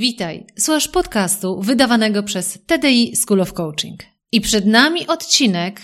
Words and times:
Witaj, 0.00 0.46
słuchasz 0.58 0.88
podcastu 0.88 1.60
wydawanego 1.60 2.22
przez 2.22 2.58
TDI 2.66 3.16
School 3.16 3.40
of 3.40 3.52
Coaching. 3.52 4.00
I 4.32 4.40
przed 4.40 4.66
nami 4.66 5.06
odcinek 5.06 5.80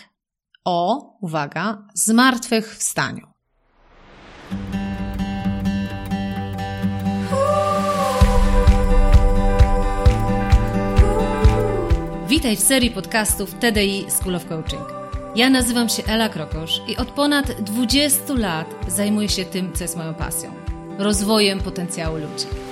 o, 0.64 1.10
uwaga, 1.20 1.86
zmartwychwstaniu. 1.94 3.26
Witaj 12.28 12.56
w 12.56 12.60
serii 12.60 12.90
podcastów 12.90 13.54
TDI 13.54 14.04
School 14.08 14.34
of 14.34 14.46
Coaching. 14.46 14.86
Ja 15.34 15.50
nazywam 15.50 15.88
się 15.88 16.02
Ela 16.04 16.28
Krokosz 16.28 16.80
i 16.88 16.96
od 16.96 17.10
ponad 17.10 17.52
20 17.60 18.34
lat 18.34 18.74
zajmuję 18.88 19.28
się 19.28 19.44
tym, 19.44 19.72
co 19.72 19.84
jest 19.84 19.96
moją 19.96 20.14
pasją 20.14 20.52
rozwojem 20.98 21.60
potencjału 21.60 22.16
ludzi. 22.16 22.65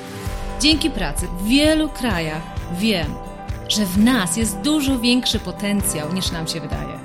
Dzięki 0.61 0.91
pracy 0.91 1.29
w 1.39 1.45
wielu 1.45 1.89
krajach 1.89 2.43
wiem, 2.73 3.15
że 3.69 3.87
w 3.87 3.99
nas 3.99 4.37
jest 4.37 4.61
dużo 4.61 4.99
większy 4.99 5.39
potencjał 5.39 6.13
niż 6.13 6.31
nam 6.31 6.49
się 6.49 6.61
wydaje. 6.61 6.99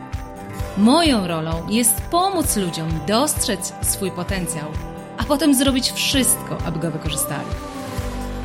Moją 0.77 1.27
rolą 1.27 1.67
jest 1.67 2.01
pomóc 2.01 2.57
ludziom 2.57 2.89
dostrzec 3.07 3.73
swój 3.81 4.11
potencjał, 4.11 4.65
a 5.17 5.23
potem 5.23 5.55
zrobić 5.55 5.91
wszystko, 5.91 6.57
aby 6.65 6.79
go 6.79 6.91
wykorzystali. 6.91 7.49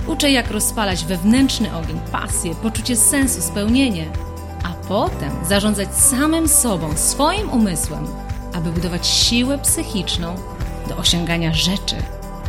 Uczę, 0.07 0.31
jak 0.31 0.51
rozpalać 0.51 1.05
wewnętrzny 1.05 1.77
ogień, 1.77 2.01
pasję, 2.13 2.55
poczucie 2.55 2.97
sensu, 2.97 3.43
spełnienie, 3.43 4.07
a 4.65 4.89
potem 4.89 5.31
zarządzać 5.49 5.95
samym 5.95 6.49
sobą, 6.49 6.97
swoim 6.97 7.51
umysłem, 7.51 8.07
aby 8.55 8.71
budować 8.73 9.07
siłę 9.07 9.59
psychiczną 9.59 10.35
do 10.89 10.97
osiągania 10.97 11.55
rzeczy, 11.55 11.97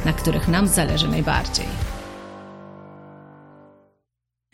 na 0.06 0.14
których 0.14 0.48
nam 0.48 0.68
zależy 0.68 1.08
najbardziej. 1.08 1.95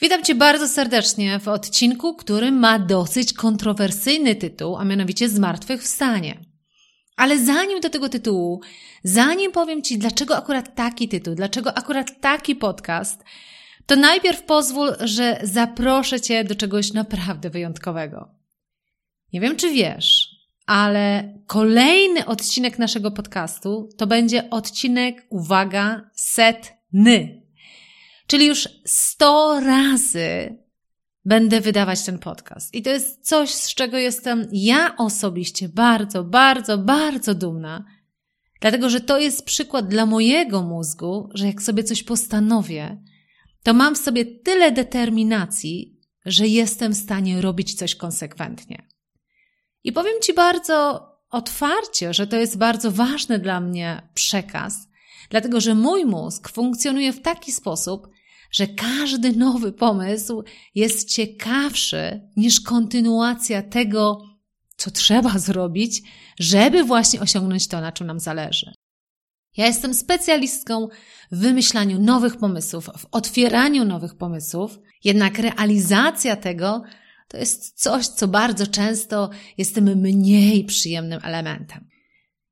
Witam 0.02 0.24
Cię 0.24 0.36
bardzo 0.36 0.68
serdecznie 0.68 1.40
w 1.40 1.48
odcinku, 1.48 2.16
który 2.16 2.52
ma 2.52 2.80
dosyć 2.80 3.34
kontrowersyjny 3.34 4.36
tytuł, 4.36 4.76
a 4.76 4.86
mianowicie 4.86 5.30
Zmartwychwstanie. 5.30 6.40
Ale 7.18 7.40
zanim 7.40 7.82
do 7.82 7.90
tego 7.90 8.10
tytułu, 8.10 8.62
zanim 9.04 9.52
powiem 9.52 9.82
Ci, 9.82 9.98
dlaczego 9.98 10.38
akurat 10.38 10.76
taki 10.76 11.08
tytuł, 11.08 11.36
dlaczego 11.36 11.78
akurat 11.78 12.22
taki 12.22 12.56
podcast, 12.56 13.24
to 13.86 13.96
najpierw 13.96 14.44
pozwól, 14.44 14.96
że 15.00 15.40
zaproszę 15.44 16.22
Cię 16.22 16.44
do 16.44 16.56
czegoś 16.56 16.94
naprawdę 16.94 17.50
wyjątkowego. 17.50 18.30
Nie 19.34 19.42
wiem, 19.42 19.56
czy 19.56 19.72
wiesz, 19.72 20.30
ale 20.66 21.34
kolejny 21.48 22.26
odcinek 22.26 22.80
naszego 22.80 23.12
podcastu 23.12 23.90
to 23.98 24.08
będzie 24.08 24.50
odcinek, 24.50 25.28
uwaga, 25.30 26.10
setny. 26.14 27.41
Czyli 28.32 28.46
już 28.46 28.70
100 28.86 29.60
razy 29.60 30.58
będę 31.26 31.62
wydawać 31.62 32.04
ten 32.04 32.20
podcast. 32.20 32.76
I 32.76 32.82
to 32.82 32.90
jest 32.90 33.28
coś, 33.28 33.50
z 33.50 33.76
czego 33.76 33.98
jestem 33.98 34.48
ja 34.52 34.96
osobiście 34.98 35.70
bardzo, 35.70 36.24
bardzo, 36.24 36.78
bardzo 36.78 37.36
dumna. 37.36 37.86
Dlatego, 38.62 38.90
że 38.90 39.02
to 39.02 39.20
jest 39.20 39.46
przykład 39.46 39.88
dla 39.88 40.06
mojego 40.06 40.62
mózgu, 40.62 41.30
że 41.34 41.48
jak 41.48 41.62
sobie 41.62 41.84
coś 41.84 42.04
postanowię, 42.04 43.04
to 43.64 43.74
mam 43.74 43.96
w 43.96 43.98
sobie 43.98 44.26
tyle 44.26 44.72
determinacji, 44.72 46.00
że 46.26 46.48
jestem 46.48 46.94
w 46.94 46.98
stanie 46.98 47.42
robić 47.42 47.74
coś 47.74 47.96
konsekwentnie. 47.96 48.88
I 49.84 49.92
powiem 49.92 50.16
Ci 50.22 50.34
bardzo 50.34 51.08
otwarcie, 51.30 52.14
że 52.14 52.28
to 52.28 52.36
jest 52.36 52.58
bardzo 52.58 52.92
ważny 52.92 53.40
dla 53.40 53.60
mnie 53.60 54.10
przekaz, 54.14 54.88
dlatego 55.30 55.62
że 55.62 55.76
mój 55.76 56.06
mózg 56.06 56.50
funkcjonuje 56.50 57.14
w 57.14 57.22
taki 57.22 57.52
sposób, 57.52 58.08
że 58.52 58.68
każdy 58.68 59.32
nowy 59.32 59.72
pomysł 59.72 60.44
jest 60.76 61.10
ciekawszy 61.10 62.30
niż 62.36 62.62
kontynuacja 62.62 63.62
tego, 63.62 64.22
co 64.78 64.92
trzeba 64.92 65.40
zrobić, 65.40 66.02
żeby 66.40 66.84
właśnie 66.84 67.22
osiągnąć 67.22 67.68
to, 67.68 67.82
na 67.82 67.92
czym 67.92 68.08
nam 68.08 68.20
zależy. 68.20 68.72
Ja 69.58 69.66
jestem 69.66 69.94
specjalistką 69.94 70.88
w 71.32 71.38
wymyślaniu 71.38 72.00
nowych 72.00 72.38
pomysłów, 72.38 72.90
w 72.98 73.06
otwieraniu 73.12 73.86
nowych 73.86 74.16
pomysłów, 74.16 74.80
jednak 75.04 75.40
realizacja 75.40 76.36
tego 76.36 76.84
to 77.28 77.38
jest 77.38 77.82
coś, 77.82 78.08
co 78.08 78.28
bardzo 78.28 78.68
często 78.68 79.30
jest 79.58 79.76
tym 79.76 79.86
mniej 79.86 80.66
przyjemnym 80.66 81.20
elementem. 81.24 81.91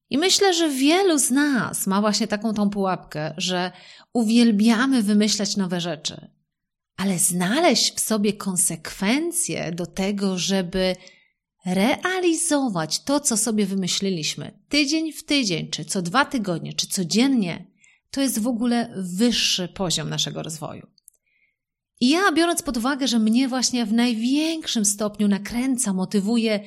I 0.09 0.17
myślę, 0.17 0.53
że 0.53 0.69
wielu 0.69 1.17
z 1.19 1.31
nas 1.31 1.87
ma 1.87 2.01
właśnie 2.01 2.27
taką 2.27 2.53
tą 2.53 2.69
pułapkę, 2.69 3.33
że 3.37 3.71
uwielbiamy 4.13 5.03
wymyślać 5.03 5.57
nowe 5.57 5.81
rzeczy, 5.81 6.27
ale 6.97 7.19
znaleźć 7.19 7.95
w 7.95 7.99
sobie 7.99 8.33
konsekwencje 8.33 9.71
do 9.71 9.85
tego, 9.85 10.37
żeby 10.37 10.95
realizować 11.65 13.03
to, 13.03 13.19
co 13.19 13.37
sobie 13.37 13.65
wymyśliliśmy 13.65 14.59
tydzień 14.69 15.13
w 15.13 15.23
tydzień, 15.23 15.69
czy 15.69 15.85
co 15.85 16.01
dwa 16.01 16.25
tygodnie, 16.25 16.73
czy 16.73 16.87
codziennie, 16.87 17.65
to 18.11 18.21
jest 18.21 18.39
w 18.39 18.47
ogóle 18.47 18.93
wyższy 18.97 19.67
poziom 19.67 20.09
naszego 20.09 20.43
rozwoju. 20.43 20.87
I 22.01 22.09
ja, 22.09 22.31
biorąc 22.31 22.61
pod 22.61 22.77
uwagę, 22.77 23.07
że 23.07 23.19
mnie 23.19 23.47
właśnie 23.47 23.85
w 23.85 23.93
największym 23.93 24.85
stopniu 24.85 25.27
nakręca, 25.27 25.93
motywuje 25.93 26.59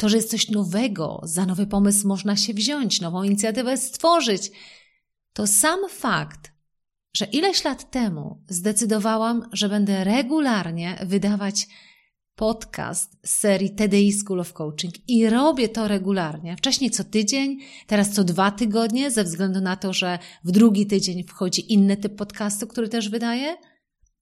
to, 0.00 0.08
że 0.08 0.16
jest 0.16 0.30
coś 0.30 0.50
nowego, 0.50 1.20
za 1.24 1.46
nowy 1.46 1.66
pomysł 1.66 2.08
można 2.08 2.36
się 2.36 2.54
wziąć, 2.54 3.00
nową 3.00 3.22
inicjatywę 3.22 3.76
stworzyć, 3.76 4.50
to 5.32 5.46
sam 5.46 5.78
fakt, 5.88 6.52
że 7.12 7.24
ileś 7.24 7.64
lat 7.64 7.90
temu 7.90 8.44
zdecydowałam, 8.48 9.48
że 9.52 9.68
będę 9.68 10.04
regularnie 10.04 10.98
wydawać 11.06 11.68
podcast 12.34 13.16
z 13.24 13.30
serii 13.30 13.70
TDI 13.70 14.12
School 14.12 14.40
of 14.40 14.52
Coaching 14.52 14.94
i 15.08 15.30
robię 15.30 15.68
to 15.68 15.88
regularnie. 15.88 16.56
Wcześniej 16.56 16.90
co 16.90 17.04
tydzień, 17.04 17.58
teraz 17.86 18.10
co 18.10 18.24
dwa 18.24 18.50
tygodnie, 18.50 19.10
ze 19.10 19.24
względu 19.24 19.60
na 19.60 19.76
to, 19.76 19.92
że 19.92 20.18
w 20.44 20.50
drugi 20.50 20.86
tydzień 20.86 21.24
wchodzi 21.24 21.72
inny 21.72 21.96
typ 21.96 22.16
podcastu, 22.16 22.66
który 22.66 22.88
też 22.88 23.08
wydaję– 23.08 23.56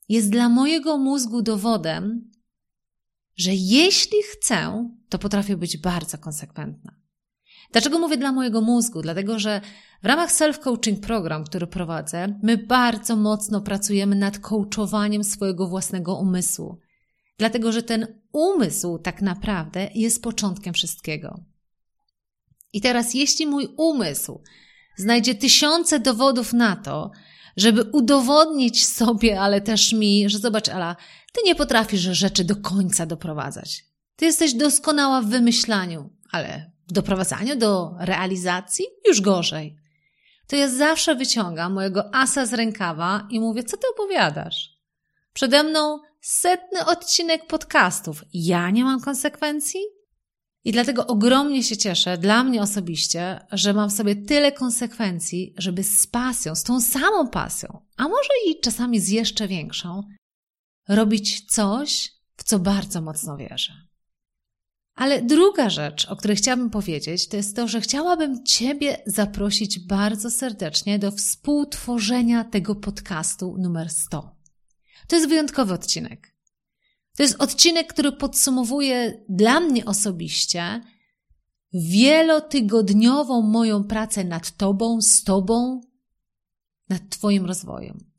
jest 0.08 0.30
dla 0.30 0.48
mojego 0.48 0.98
mózgu 0.98 1.42
dowodem, 1.42 2.30
że 3.38 3.50
jeśli 3.54 4.18
chcę, 4.32 4.88
to 5.08 5.18
potrafię 5.18 5.56
być 5.56 5.76
bardzo 5.76 6.18
konsekwentna. 6.18 6.94
Dlaczego 7.72 7.98
mówię 7.98 8.16
dla 8.16 8.32
mojego 8.32 8.60
mózgu? 8.60 9.02
Dlatego, 9.02 9.38
że 9.38 9.60
w 10.02 10.06
ramach 10.06 10.32
self-coaching 10.32 11.00
program, 11.00 11.44
który 11.44 11.66
prowadzę, 11.66 12.38
my 12.42 12.56
bardzo 12.56 13.16
mocno 13.16 13.60
pracujemy 13.60 14.16
nad 14.16 14.38
coachowaniem 14.38 15.24
swojego 15.24 15.68
własnego 15.68 16.14
umysłu. 16.14 16.78
Dlatego, 17.38 17.72
że 17.72 17.82
ten 17.82 18.06
umysł 18.32 18.98
tak 18.98 19.22
naprawdę 19.22 19.90
jest 19.94 20.22
początkiem 20.22 20.74
wszystkiego. 20.74 21.40
I 22.72 22.80
teraz, 22.80 23.14
jeśli 23.14 23.46
mój 23.46 23.68
umysł 23.76 24.42
znajdzie 24.96 25.34
tysiące 25.34 26.00
dowodów 26.00 26.52
na 26.52 26.76
to, 26.76 27.10
żeby 27.56 27.82
udowodnić 27.82 28.86
sobie, 28.86 29.40
ale 29.40 29.60
też 29.60 29.92
mi, 29.92 30.30
że 30.30 30.38
zobacz, 30.38 30.68
Ala, 30.68 30.96
ty 31.38 31.44
nie 31.44 31.54
potrafisz 31.54 32.00
rzeczy 32.00 32.44
do 32.44 32.56
końca 32.56 33.06
doprowadzać. 33.06 33.84
Ty 34.16 34.24
jesteś 34.24 34.54
doskonała 34.54 35.20
w 35.20 35.26
wymyślaniu, 35.26 36.10
ale 36.32 36.70
w 36.88 36.92
doprowadzaniu 36.92 37.56
do 37.56 37.94
realizacji 38.00 38.84
już 39.08 39.20
gorzej. 39.20 39.76
To 40.46 40.56
ja 40.56 40.68
zawsze 40.68 41.14
wyciągam 41.14 41.72
mojego 41.72 42.14
asa 42.14 42.46
z 42.46 42.54
rękawa 42.54 43.26
i 43.30 43.40
mówię, 43.40 43.62
co 43.62 43.76
ty 43.76 43.86
opowiadasz? 43.94 44.78
Przede 45.32 45.62
mną 45.62 45.98
setny 46.20 46.86
odcinek 46.86 47.46
podcastów. 47.46 48.24
Ja 48.34 48.70
nie 48.70 48.84
mam 48.84 49.00
konsekwencji? 49.00 49.80
I 50.64 50.72
dlatego 50.72 51.06
ogromnie 51.06 51.62
się 51.62 51.76
cieszę, 51.76 52.18
dla 52.18 52.44
mnie 52.44 52.62
osobiście, 52.62 53.46
że 53.52 53.72
mam 53.72 53.90
w 53.90 53.92
sobie 53.92 54.16
tyle 54.16 54.52
konsekwencji, 54.52 55.54
żeby 55.56 55.84
z 55.84 56.06
pasją, 56.06 56.54
z 56.54 56.62
tą 56.62 56.80
samą 56.80 57.28
pasją, 57.28 57.82
a 57.96 58.02
może 58.08 58.28
i 58.46 58.60
czasami 58.60 59.00
z 59.00 59.08
jeszcze 59.08 59.48
większą, 59.48 60.02
robić 60.88 61.44
coś, 61.50 62.12
w 62.36 62.44
co 62.44 62.58
bardzo 62.58 63.00
mocno 63.00 63.36
wierzę. 63.36 63.72
Ale 64.94 65.22
druga 65.22 65.70
rzecz, 65.70 66.06
o 66.08 66.16
której 66.16 66.36
chciałabym 66.36 66.70
powiedzieć, 66.70 67.28
to 67.28 67.36
jest 67.36 67.56
to, 67.56 67.68
że 67.68 67.80
chciałabym 67.80 68.44
Ciebie 68.44 69.02
zaprosić 69.06 69.78
bardzo 69.78 70.30
serdecznie 70.30 70.98
do 70.98 71.10
współtworzenia 71.10 72.44
tego 72.44 72.74
podcastu 72.74 73.56
numer 73.58 73.90
100. 73.90 74.36
To 75.08 75.16
jest 75.16 75.28
wyjątkowy 75.28 75.74
odcinek. 75.74 76.34
To 77.16 77.22
jest 77.22 77.42
odcinek, 77.42 77.92
który 77.92 78.12
podsumowuje 78.12 79.24
dla 79.28 79.60
mnie 79.60 79.84
osobiście 79.84 80.82
wielotygodniową 81.72 83.42
moją 83.42 83.84
pracę 83.84 84.24
nad 84.24 84.56
Tobą, 84.56 85.02
z 85.02 85.24
Tobą, 85.24 85.80
nad 86.88 87.08
Twoim 87.08 87.46
rozwojem. 87.46 88.10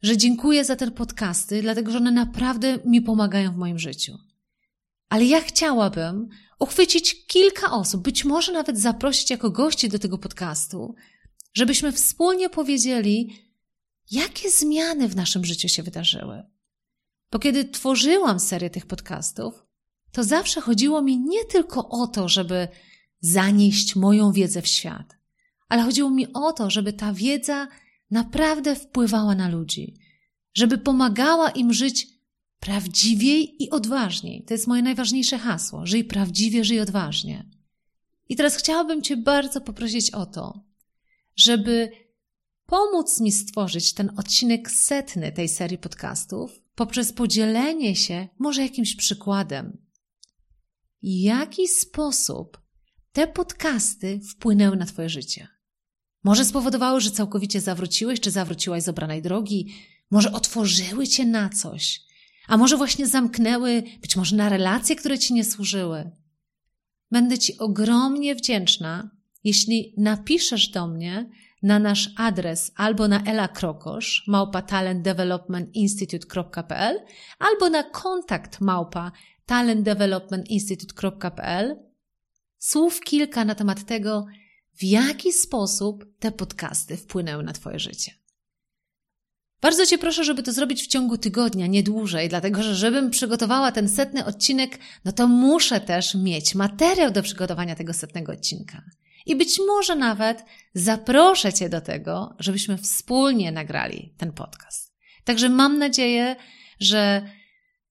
że 0.02 0.16
dziękuję 0.16 0.64
za 0.64 0.76
te 0.76 0.90
podcasty, 0.90 1.62
dlatego 1.62 1.92
że 1.92 1.98
one 1.98 2.10
naprawdę 2.10 2.78
mi 2.84 3.02
pomagają 3.02 3.52
w 3.52 3.56
moim 3.56 3.78
życiu. 3.78 4.18
Ale 5.08 5.24
ja 5.24 5.40
chciałabym 5.40 6.28
uchwycić 6.58 7.26
kilka 7.26 7.72
osób, 7.72 8.02
być 8.02 8.24
może 8.24 8.52
nawet 8.52 8.78
zaprosić 8.78 9.30
jako 9.30 9.50
gości 9.50 9.88
do 9.88 9.98
tego 9.98 10.18
podcastu, 10.18 10.94
żebyśmy 11.54 11.92
wspólnie 11.92 12.50
powiedzieli, 12.50 13.46
jakie 14.10 14.50
zmiany 14.50 15.08
w 15.08 15.16
naszym 15.16 15.44
życiu 15.44 15.68
się 15.68 15.82
wydarzyły. 15.82 16.42
Bo 17.32 17.38
kiedy 17.38 17.64
tworzyłam 17.64 18.40
serię 18.40 18.70
tych 18.70 18.86
podcastów, 18.86 19.65
to 20.16 20.24
zawsze 20.24 20.60
chodziło 20.60 21.02
mi 21.02 21.18
nie 21.18 21.44
tylko 21.44 21.88
o 21.88 22.06
to, 22.06 22.28
żeby 22.28 22.68
zanieść 23.20 23.96
moją 23.96 24.32
wiedzę 24.32 24.62
w 24.62 24.66
świat, 24.66 25.16
ale 25.68 25.82
chodziło 25.82 26.10
mi 26.10 26.32
o 26.32 26.52
to, 26.52 26.70
żeby 26.70 26.92
ta 26.92 27.12
wiedza 27.12 27.68
naprawdę 28.10 28.76
wpływała 28.76 29.34
na 29.34 29.48
ludzi, 29.48 29.94
żeby 30.54 30.78
pomagała 30.78 31.50
im 31.50 31.72
żyć 31.72 32.06
prawdziwiej 32.60 33.62
i 33.62 33.70
odważniej. 33.70 34.44
To 34.44 34.54
jest 34.54 34.66
moje 34.66 34.82
najważniejsze 34.82 35.38
hasło: 35.38 35.86
żyj 35.86 36.04
prawdziwie, 36.04 36.64
żyj 36.64 36.80
odważnie. 36.80 37.50
I 38.28 38.36
teraz 38.36 38.56
chciałabym 38.56 39.02
Cię 39.02 39.16
bardzo 39.16 39.60
poprosić 39.60 40.10
o 40.10 40.26
to, 40.26 40.64
żeby 41.36 41.90
pomóc 42.66 43.20
mi 43.20 43.32
stworzyć 43.32 43.94
ten 43.94 44.12
odcinek 44.16 44.70
setny 44.70 45.32
tej 45.32 45.48
serii 45.48 45.78
podcastów 45.78 46.60
poprzez 46.74 47.12
podzielenie 47.12 47.96
się 47.96 48.28
może 48.38 48.62
jakimś 48.62 48.96
przykładem, 48.96 49.85
jaki 51.02 51.68
sposób 51.68 52.60
te 53.12 53.26
podcasty 53.26 54.20
wpłynęły 54.30 54.76
na 54.76 54.86
Twoje 54.86 55.08
życie. 55.08 55.48
Może 56.24 56.44
spowodowały, 56.44 57.00
że 57.00 57.10
całkowicie 57.10 57.60
zawróciłeś, 57.60 58.20
czy 58.20 58.30
zawróciłaś 58.30 58.82
z 58.82 58.88
obranej 58.88 59.22
drogi, 59.22 59.74
może 60.10 60.32
otworzyły 60.32 61.06
Cię 61.06 61.26
na 61.26 61.48
coś, 61.48 62.00
a 62.48 62.56
może 62.56 62.76
właśnie 62.76 63.06
zamknęły, 63.06 63.82
być 64.00 64.16
może 64.16 64.36
na 64.36 64.48
relacje, 64.48 64.96
które 64.96 65.18
Ci 65.18 65.34
nie 65.34 65.44
służyły. 65.44 66.10
Będę 67.10 67.38
Ci 67.38 67.58
ogromnie 67.58 68.34
wdzięczna, 68.34 69.10
jeśli 69.44 69.94
napiszesz 69.96 70.68
do 70.68 70.86
mnie 70.86 71.30
na 71.62 71.78
nasz 71.78 72.10
adres 72.16 72.72
albo 72.76 73.08
na 73.08 73.24
Ela 73.24 73.48
Krokosz, 73.48 74.24
małpa 74.26 74.62
talentdevelopmentinstitute.pl 74.62 77.00
albo 77.38 77.70
na 77.70 77.82
kontakt 77.82 78.60
małpa 78.60 79.12
talentdevelopmentinstitute.pl 79.46 81.76
słów 82.58 83.00
kilka 83.00 83.44
na 83.44 83.54
temat 83.54 83.86
tego, 83.86 84.26
w 84.74 84.84
jaki 84.84 85.32
sposób 85.32 86.04
te 86.18 86.32
podcasty 86.32 86.96
wpłynęły 86.96 87.42
na 87.42 87.52
Twoje 87.52 87.78
życie. 87.78 88.12
Bardzo 89.60 89.86
Cię 89.86 89.98
proszę, 89.98 90.24
żeby 90.24 90.42
to 90.42 90.52
zrobić 90.52 90.82
w 90.82 90.86
ciągu 90.86 91.18
tygodnia, 91.18 91.66
nie 91.66 91.82
dłużej, 91.82 92.28
dlatego 92.28 92.62
że 92.62 92.74
żebym 92.74 93.10
przygotowała 93.10 93.72
ten 93.72 93.88
setny 93.88 94.24
odcinek, 94.24 94.78
no 95.04 95.12
to 95.12 95.28
muszę 95.28 95.80
też 95.80 96.14
mieć 96.14 96.54
materiał 96.54 97.10
do 97.10 97.22
przygotowania 97.22 97.74
tego 97.74 97.92
setnego 97.92 98.32
odcinka. 98.32 98.82
I 99.26 99.36
być 99.36 99.60
może 99.66 99.96
nawet 99.96 100.44
zaproszę 100.74 101.52
Cię 101.52 101.68
do 101.68 101.80
tego, 101.80 102.34
żebyśmy 102.38 102.78
wspólnie 102.78 103.52
nagrali 103.52 104.14
ten 104.18 104.32
podcast. 104.32 104.96
Także 105.24 105.48
mam 105.48 105.78
nadzieję, 105.78 106.36
że 106.80 107.30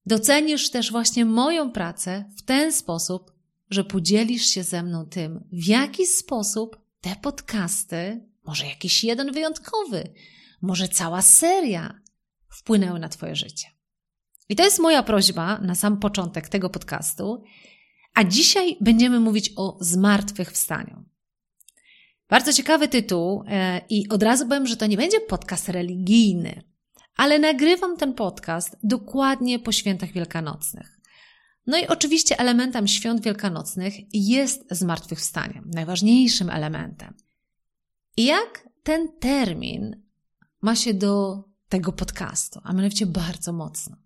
docenisz 0.06 0.70
też 0.70 0.92
właśnie 0.92 1.24
moją 1.24 1.72
pracę 1.72 2.24
w 2.36 2.42
ten 2.42 2.72
sposób, 2.72 3.32
że 3.70 3.84
podzielisz 3.84 4.46
się 4.46 4.62
ze 4.62 4.82
mną 4.82 5.06
tym, 5.06 5.44
w 5.52 5.66
jaki 5.66 6.06
sposób 6.06 6.80
te 7.00 7.16
podcasty, 7.22 8.20
może 8.44 8.66
jakiś 8.66 9.04
jeden 9.04 9.32
wyjątkowy, 9.32 10.12
może 10.62 10.88
cała 10.88 11.22
seria 11.22 12.00
wpłynęły 12.48 12.98
na 12.98 13.08
Twoje 13.08 13.36
życie. 13.36 13.68
I 14.48 14.56
to 14.56 14.64
jest 14.64 14.78
moja 14.78 15.02
prośba 15.02 15.58
na 15.58 15.74
sam 15.74 15.98
początek 15.98 16.48
tego 16.48 16.70
podcastu. 16.70 17.42
A 18.14 18.24
dzisiaj 18.24 18.76
będziemy 18.80 19.20
mówić 19.20 19.52
o 19.56 19.78
zmartwychwstaniu. 19.80 21.04
Bardzo 22.28 22.52
ciekawy 22.52 22.88
tytuł 22.88 23.44
e, 23.46 23.80
i 23.88 24.08
od 24.08 24.22
razu 24.22 24.48
powiem, 24.48 24.66
że 24.66 24.76
to 24.76 24.86
nie 24.86 24.96
będzie 24.96 25.20
podcast 25.20 25.68
religijny, 25.68 26.62
ale 27.16 27.38
nagrywam 27.38 27.96
ten 27.96 28.14
podcast 28.14 28.76
dokładnie 28.82 29.58
po 29.58 29.72
świętach 29.72 30.12
wielkanocnych. 30.12 31.00
No 31.66 31.78
i 31.78 31.86
oczywiście 31.86 32.38
elementem 32.38 32.88
świąt 32.88 33.22
wielkanocnych 33.22 33.94
jest 34.12 34.64
zmartwychwstanie, 34.70 35.62
najważniejszym 35.74 36.50
elementem. 36.50 37.14
Jak 38.16 38.68
ten 38.82 39.08
termin 39.18 40.02
ma 40.62 40.76
się 40.76 40.94
do 40.94 41.44
tego 41.68 41.92
podcastu, 41.92 42.60
a 42.64 42.72
mianowicie 42.72 43.06
bardzo 43.06 43.52
mocno. 43.52 43.96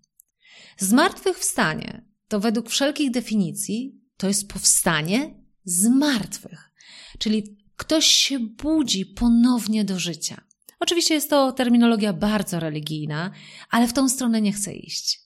Zmartwychwstanie 0.77 2.05
to 2.27 2.39
według 2.39 2.69
wszelkich 2.69 3.11
definicji 3.11 4.01
to 4.17 4.27
jest 4.27 4.47
powstanie 4.47 5.43
z 5.63 5.87
martwych, 5.87 6.71
czyli 7.19 7.57
ktoś 7.77 8.05
się 8.05 8.39
budzi 8.39 9.05
ponownie 9.05 9.85
do 9.85 9.99
życia. 9.99 10.41
Oczywiście 10.81 11.13
jest 11.13 11.29
to 11.29 11.51
terminologia 11.51 12.13
bardzo 12.13 12.59
religijna, 12.59 13.31
ale 13.69 13.87
w 13.87 13.93
tą 13.93 14.09
stronę 14.09 14.41
nie 14.41 14.53
chcę 14.53 14.73
iść. 14.73 15.21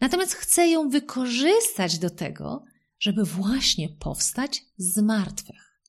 Natomiast 0.00 0.34
chcę 0.34 0.68
ją 0.68 0.88
wykorzystać 0.88 1.98
do 1.98 2.10
tego, 2.10 2.64
żeby 2.98 3.24
właśnie 3.24 3.88
powstać 3.88 4.62
z 4.76 5.02
martwych. 5.02 5.80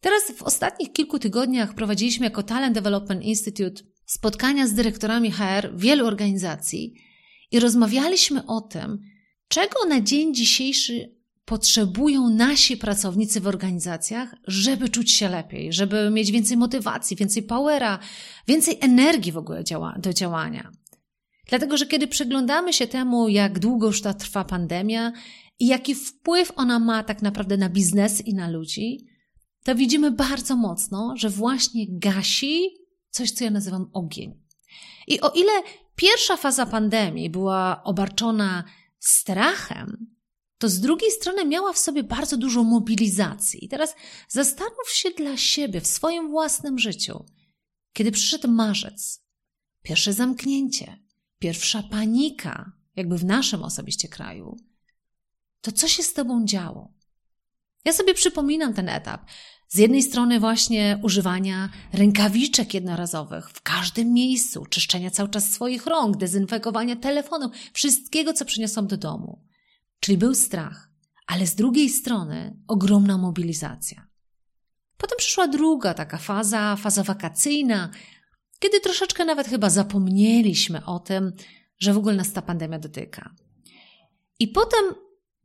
Teraz 0.00 0.22
w 0.36 0.42
ostatnich 0.42 0.92
kilku 0.92 1.18
tygodniach 1.18 1.74
prowadziliśmy 1.74 2.24
jako 2.26 2.42
Talent 2.42 2.74
Development 2.74 3.22
Institute 3.22 3.82
spotkania 4.06 4.66
z 4.66 4.74
dyrektorami 4.74 5.30
HR 5.30 5.76
wielu 5.76 6.06
organizacji 6.06 6.94
i 7.50 7.60
rozmawialiśmy 7.60 8.46
o 8.46 8.60
tym, 8.60 8.98
czego 9.48 9.84
na 9.84 10.00
dzień 10.00 10.34
dzisiejszy 10.34 11.21
potrzebują 11.44 12.30
nasi 12.30 12.76
pracownicy 12.76 13.40
w 13.40 13.46
organizacjach, 13.46 14.34
żeby 14.46 14.88
czuć 14.88 15.12
się 15.12 15.28
lepiej, 15.28 15.72
żeby 15.72 16.10
mieć 16.10 16.30
więcej 16.30 16.56
motywacji, 16.56 17.16
więcej 17.16 17.42
powera, 17.42 17.98
więcej 18.48 18.78
energii 18.80 19.32
w 19.32 19.36
ogóle 19.36 19.64
działa, 19.64 19.94
do 19.98 20.12
działania. 20.12 20.70
Dlatego, 21.48 21.76
że 21.76 21.86
kiedy 21.86 22.06
przyglądamy 22.06 22.72
się 22.72 22.86
temu, 22.86 23.28
jak 23.28 23.58
długo 23.58 23.86
już 23.86 24.02
ta 24.02 24.14
trwa 24.14 24.44
pandemia 24.44 25.12
i 25.58 25.66
jaki 25.66 25.94
wpływ 25.94 26.52
ona 26.56 26.78
ma 26.78 27.04
tak 27.04 27.22
naprawdę 27.22 27.56
na 27.56 27.68
biznes 27.68 28.26
i 28.26 28.34
na 28.34 28.50
ludzi, 28.50 29.06
to 29.64 29.74
widzimy 29.74 30.10
bardzo 30.10 30.56
mocno, 30.56 31.14
że 31.16 31.28
właśnie 31.28 31.86
gasi 31.88 32.68
coś, 33.10 33.30
co 33.30 33.44
ja 33.44 33.50
nazywam 33.50 33.90
ogień. 33.92 34.34
I 35.06 35.20
o 35.20 35.30
ile 35.30 35.52
pierwsza 35.96 36.36
faza 36.36 36.66
pandemii 36.66 37.30
była 37.30 37.82
obarczona 37.84 38.64
strachem, 38.98 40.11
to 40.62 40.68
z 40.68 40.80
drugiej 40.80 41.10
strony 41.10 41.44
miała 41.44 41.72
w 41.72 41.78
sobie 41.78 42.02
bardzo 42.02 42.36
dużo 42.36 42.64
mobilizacji. 42.64 43.64
I 43.64 43.68
teraz 43.68 43.94
zastanów 44.28 44.90
się 44.90 45.10
dla 45.10 45.36
siebie 45.36 45.80
w 45.80 45.86
swoim 45.86 46.30
własnym 46.30 46.78
życiu, 46.78 47.24
kiedy 47.92 48.12
przyszedł 48.12 48.48
marzec, 48.48 49.24
pierwsze 49.82 50.12
zamknięcie, 50.12 50.98
pierwsza 51.38 51.82
panika, 51.82 52.72
jakby 52.96 53.18
w 53.18 53.24
naszym 53.24 53.62
osobiście 53.62 54.08
kraju, 54.08 54.56
to 55.60 55.72
co 55.72 55.88
się 55.88 56.02
z 56.02 56.12
tobą 56.12 56.44
działo? 56.44 56.94
Ja 57.84 57.92
sobie 57.92 58.14
przypominam 58.14 58.74
ten 58.74 58.88
etap. 58.88 59.26
Z 59.68 59.78
jednej 59.78 60.02
strony 60.02 60.40
właśnie 60.40 61.00
używania 61.02 61.68
rękawiczek 61.92 62.74
jednorazowych 62.74 63.50
w 63.50 63.62
każdym 63.62 64.12
miejscu, 64.12 64.66
czyszczenia 64.66 65.10
cały 65.10 65.28
czas 65.28 65.50
swoich 65.50 65.86
rąk, 65.86 66.16
dezynfekowania 66.16 66.96
telefonu, 66.96 67.50
wszystkiego, 67.72 68.32
co 68.32 68.44
przyniosłam 68.44 68.86
do 68.86 68.96
domu. 68.96 69.51
Czyli 70.02 70.18
był 70.18 70.34
strach, 70.34 70.90
ale 71.26 71.46
z 71.46 71.54
drugiej 71.54 71.88
strony 71.88 72.56
ogromna 72.68 73.18
mobilizacja. 73.18 74.06
Potem 74.96 75.18
przyszła 75.18 75.48
druga 75.48 75.94
taka 75.94 76.18
faza, 76.18 76.76
faza 76.76 77.02
wakacyjna, 77.02 77.90
kiedy 78.58 78.80
troszeczkę 78.80 79.24
nawet 79.24 79.48
chyba 79.48 79.70
zapomnieliśmy 79.70 80.84
o 80.84 80.98
tym, 80.98 81.32
że 81.78 81.94
w 81.94 81.98
ogóle 81.98 82.14
nas 82.14 82.32
ta 82.32 82.42
pandemia 82.42 82.78
dotyka. 82.78 83.34
I 84.38 84.48
potem 84.48 84.84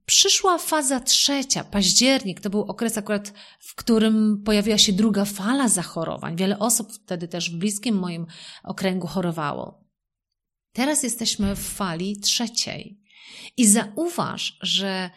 przyszła 0.06 0.58
faza 0.58 1.00
trzecia, 1.00 1.64
październik, 1.64 2.42
to 2.42 2.50
był 2.50 2.62
okres 2.62 2.98
akurat, 2.98 3.34
w 3.60 3.76
którym 3.76 4.44
pojawiła 4.46 4.78
się 4.78 4.94
druga 4.94 5.26
fala 5.26 5.68
zachorowań. 5.68 6.36
Wiele 6.36 6.60
osób 6.60 6.94
wtedy 6.94 7.28
też 7.28 7.52
w 7.52 7.58
bliskim 7.58 7.96
moim 7.96 8.26
okręgu 8.64 9.08
chorowało. 9.08 9.84
Teraz 10.74 11.04
jesteśmy 11.04 11.56
w 11.56 11.60
fali 11.60 12.20
trzeciej. 12.20 13.07
I 13.58 13.68
zauważ, 13.68 14.58
że 14.62 15.10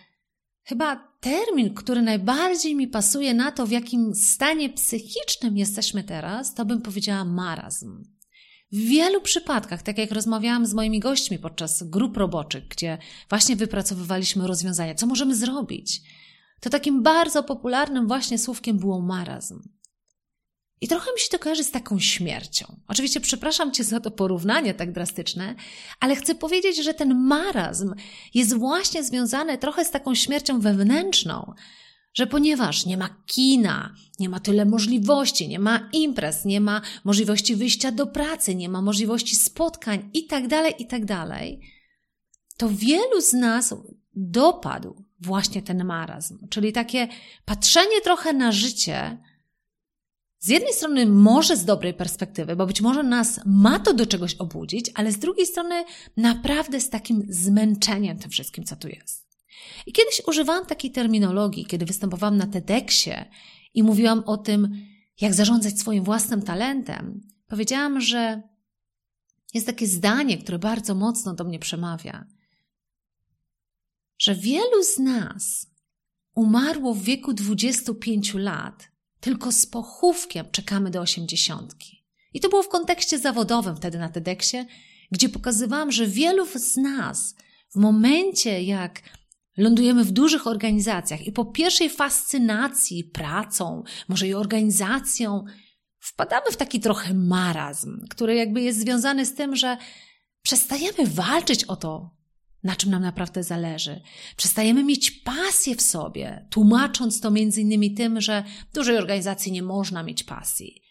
Chyba 0.71 0.97
termin, 1.21 1.75
który 1.75 2.03
najbardziej 2.03 2.77
mi 2.77 2.89
pasuje 2.89 3.35
na 3.35 3.53
to, 3.53 3.67
w 3.67 3.71
jakim 3.71 4.15
stanie 4.15 4.71
psychicznym 4.71 5.57
jesteśmy 5.57 6.05
teraz, 6.05 6.55
to 6.55 6.65
bym 6.65 6.83
powiedziała 6.83 7.25
marazm. 7.25 8.05
W 8.73 8.77
wielu 8.77 9.21
przypadkach, 9.21 9.83
tak 9.83 9.99
jak 9.99 10.11
rozmawiałam 10.11 10.67
z 10.67 10.75
moimi 10.75 11.01
gośćmi 11.01 11.39
podczas 11.39 11.83
grup 11.83 12.17
roboczych, 12.17 12.69
gdzie 12.69 12.99
właśnie 13.29 13.57
wypracowywaliśmy 13.57 14.47
rozwiązania, 14.47 14.95
co 14.95 15.07
możemy 15.07 15.37
zrobić, 15.37 16.01
to 16.61 16.71
takim 16.71 17.03
bardzo 17.03 17.43
popularnym 17.43 18.07
właśnie 18.07 18.39
słówkiem 18.39 18.79
było 18.79 19.01
marazm. 19.01 19.63
I 20.81 20.89
trochę 20.89 21.13
mi 21.15 21.21
się 21.21 21.29
to 21.31 21.39
kojarzy 21.39 21.65
z 21.65 21.71
taką 21.71 21.99
śmiercią. 21.99 22.77
Oczywiście 22.89 23.21
przepraszam 23.21 23.73
Cię 23.73 23.85
za 23.85 24.01
to 24.01 24.11
porównanie 24.11 24.75
tak 24.75 24.93
drastyczne, 24.93 25.55
ale 26.01 26.17
chcę 26.17 26.35
powiedzieć, 26.35 26.85
że 26.85 26.95
ten 26.95 27.15
marazm 27.15 27.95
jest 28.35 28.57
właśnie 28.57 29.05
związany 29.05 29.59
trochę 29.59 29.85
z 29.85 29.91
taką 29.91 30.15
śmiercią 30.15 30.61
wewnętrzną, 30.61 31.55
że 32.15 32.27
ponieważ 32.27 32.87
nie 32.87 32.97
ma 32.97 33.09
kina, 33.27 33.95
nie 34.19 34.29
ma 34.29 34.41
tyle 34.41 34.65
możliwości, 34.65 35.49
nie 35.49 35.59
ma 35.59 35.89
imprez, 35.93 36.45
nie 36.45 36.61
ma 36.61 36.83
możliwości 37.05 37.57
wyjścia 37.57 37.93
do 37.93 38.07
pracy, 38.07 38.55
nie 38.55 38.69
ma 38.69 38.83
możliwości 38.83 39.37
spotkań 39.37 40.11
i 40.15 40.27
tak 40.27 40.49
dalej, 40.49 40.75
i 40.79 40.87
tak 40.87 41.03
to 42.57 42.69
wielu 42.69 43.21
z 43.21 43.33
nas 43.33 43.75
dopadł 44.15 45.05
właśnie 45.21 45.63
ten 45.63 45.85
marazm, 45.85 46.49
czyli 46.49 46.73
takie 46.73 47.09
patrzenie 47.45 48.01
trochę 48.01 48.33
na 48.33 48.53
życie 48.53 49.19
z 50.41 50.49
jednej 50.49 50.73
strony 50.73 51.07
może 51.07 51.57
z 51.57 51.65
dobrej 51.65 51.95
perspektywy, 51.95 52.57
bo 52.57 52.67
być 52.67 52.81
może 52.81 53.03
nas 53.03 53.41
ma 53.47 53.79
to 53.79 53.95
do 53.95 54.07
czegoś 54.07 54.35
obudzić, 54.35 54.91
ale 54.95 55.13
z 55.13 55.19
drugiej 55.19 55.47
strony 55.47 55.85
naprawdę 56.17 56.81
z 56.81 56.91
takim 56.91 57.27
zmęczeniem 57.29 58.19
tym 58.19 58.31
wszystkim, 58.31 58.65
co 58.65 58.77
tu 58.77 58.89
jest. 58.89 59.27
I 59.87 59.93
kiedyś 59.93 60.23
używałam 60.27 60.67
takiej 60.67 60.91
terminologii, 60.91 61.67
kiedy 61.67 61.87
występowałam 61.87 62.37
na 62.37 62.47
TEDxie 62.47 63.29
i 63.75 63.83
mówiłam 63.83 64.23
o 64.27 64.37
tym, 64.37 64.87
jak 65.21 65.35
zarządzać 65.35 65.79
swoim 65.79 66.05
własnym 66.05 66.43
talentem. 66.43 67.21
Powiedziałam, 67.47 68.01
że 68.01 68.43
jest 69.55 69.67
takie 69.67 69.87
zdanie, 69.87 70.39
które 70.39 70.59
bardzo 70.59 70.95
mocno 70.95 71.35
do 71.35 71.45
mnie 71.45 71.59
przemawia, 71.59 72.27
że 74.19 74.35
wielu 74.35 74.83
z 74.83 74.99
nas 74.99 75.67
umarło 76.35 76.95
w 76.95 77.03
wieku 77.03 77.33
25 77.33 78.35
lat, 78.35 78.89
tylko 79.21 79.53
z 79.53 79.67
pochówkiem 79.67 80.47
czekamy 80.51 80.91
do 80.91 81.01
osiemdziesiątki. 81.01 82.07
I 82.35 82.41
to 82.41 82.49
było 82.49 82.63
w 82.63 82.69
kontekście 82.69 83.19
zawodowym 83.19 83.77
wtedy 83.77 83.99
na 83.99 84.09
TEDxie, 84.09 84.67
gdzie 85.13 85.29
pokazywałam, 85.29 85.93
że 85.93 86.07
wielu 86.07 86.47
z 86.47 86.77
nas 86.77 87.35
w 87.75 87.77
momencie, 87.77 88.63
jak 88.63 89.03
lądujemy 89.57 90.05
w 90.05 90.11
dużych 90.11 90.47
organizacjach 90.47 91.27
i 91.27 91.33
po 91.33 91.45
pierwszej 91.45 91.91
fascynacji 91.91 93.05
pracą, 93.05 93.83
może 94.09 94.29
i 94.29 94.35
organizacją, 94.35 95.45
wpadamy 95.99 96.51
w 96.53 96.57
taki 96.57 96.81
trochę 96.81 97.15
marazm, 97.15 98.07
który 98.11 98.35
jakby 98.35 98.61
jest 98.61 98.81
związany 98.81 99.27
z 99.27 99.35
tym, 99.35 99.57
że 99.57 99.77
przestajemy 100.43 101.07
walczyć 101.07 101.65
o 101.65 101.77
to, 101.77 102.20
na 102.65 102.77
czym 102.77 102.91
nam 102.91 103.03
naprawdę 103.03 103.43
zależy. 103.43 104.01
Przestajemy 104.37 104.85
mieć 104.85 105.11
pasję 105.11 105.77
w 105.77 105.83
sobie, 105.83 106.47
tłumacząc 106.51 107.21
to 107.21 107.31
między 107.31 107.61
innymi 107.61 107.95
tym, 107.95 108.21
że 108.21 108.45
w 108.71 108.75
dużej 108.75 108.97
organizacji 108.97 109.53
nie 109.53 109.63
można 109.63 110.03
mieć 110.03 110.25
pasji. 110.25 110.83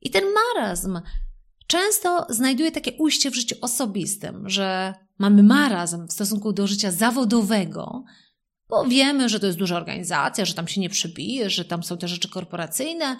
I 0.00 0.10
ten 0.10 0.24
marazm 0.24 1.00
często 1.66 2.26
znajduje 2.28 2.72
takie 2.72 2.92
ujście 2.92 3.30
w 3.30 3.34
życiu 3.34 3.56
osobistym, 3.60 4.48
że 4.48 4.94
mamy 5.18 5.42
marazm 5.42 6.08
w 6.08 6.12
stosunku 6.12 6.52
do 6.52 6.66
życia 6.66 6.90
zawodowego, 6.90 8.04
bo 8.68 8.84
wiemy, 8.84 9.28
że 9.28 9.40
to 9.40 9.46
jest 9.46 9.58
duża 9.58 9.76
organizacja, 9.76 10.44
że 10.44 10.54
tam 10.54 10.68
się 10.68 10.80
nie 10.80 10.90
przebije, 10.90 11.50
że 11.50 11.64
tam 11.64 11.82
są 11.82 11.98
te 11.98 12.08
rzeczy 12.08 12.28
korporacyjne 12.28 13.16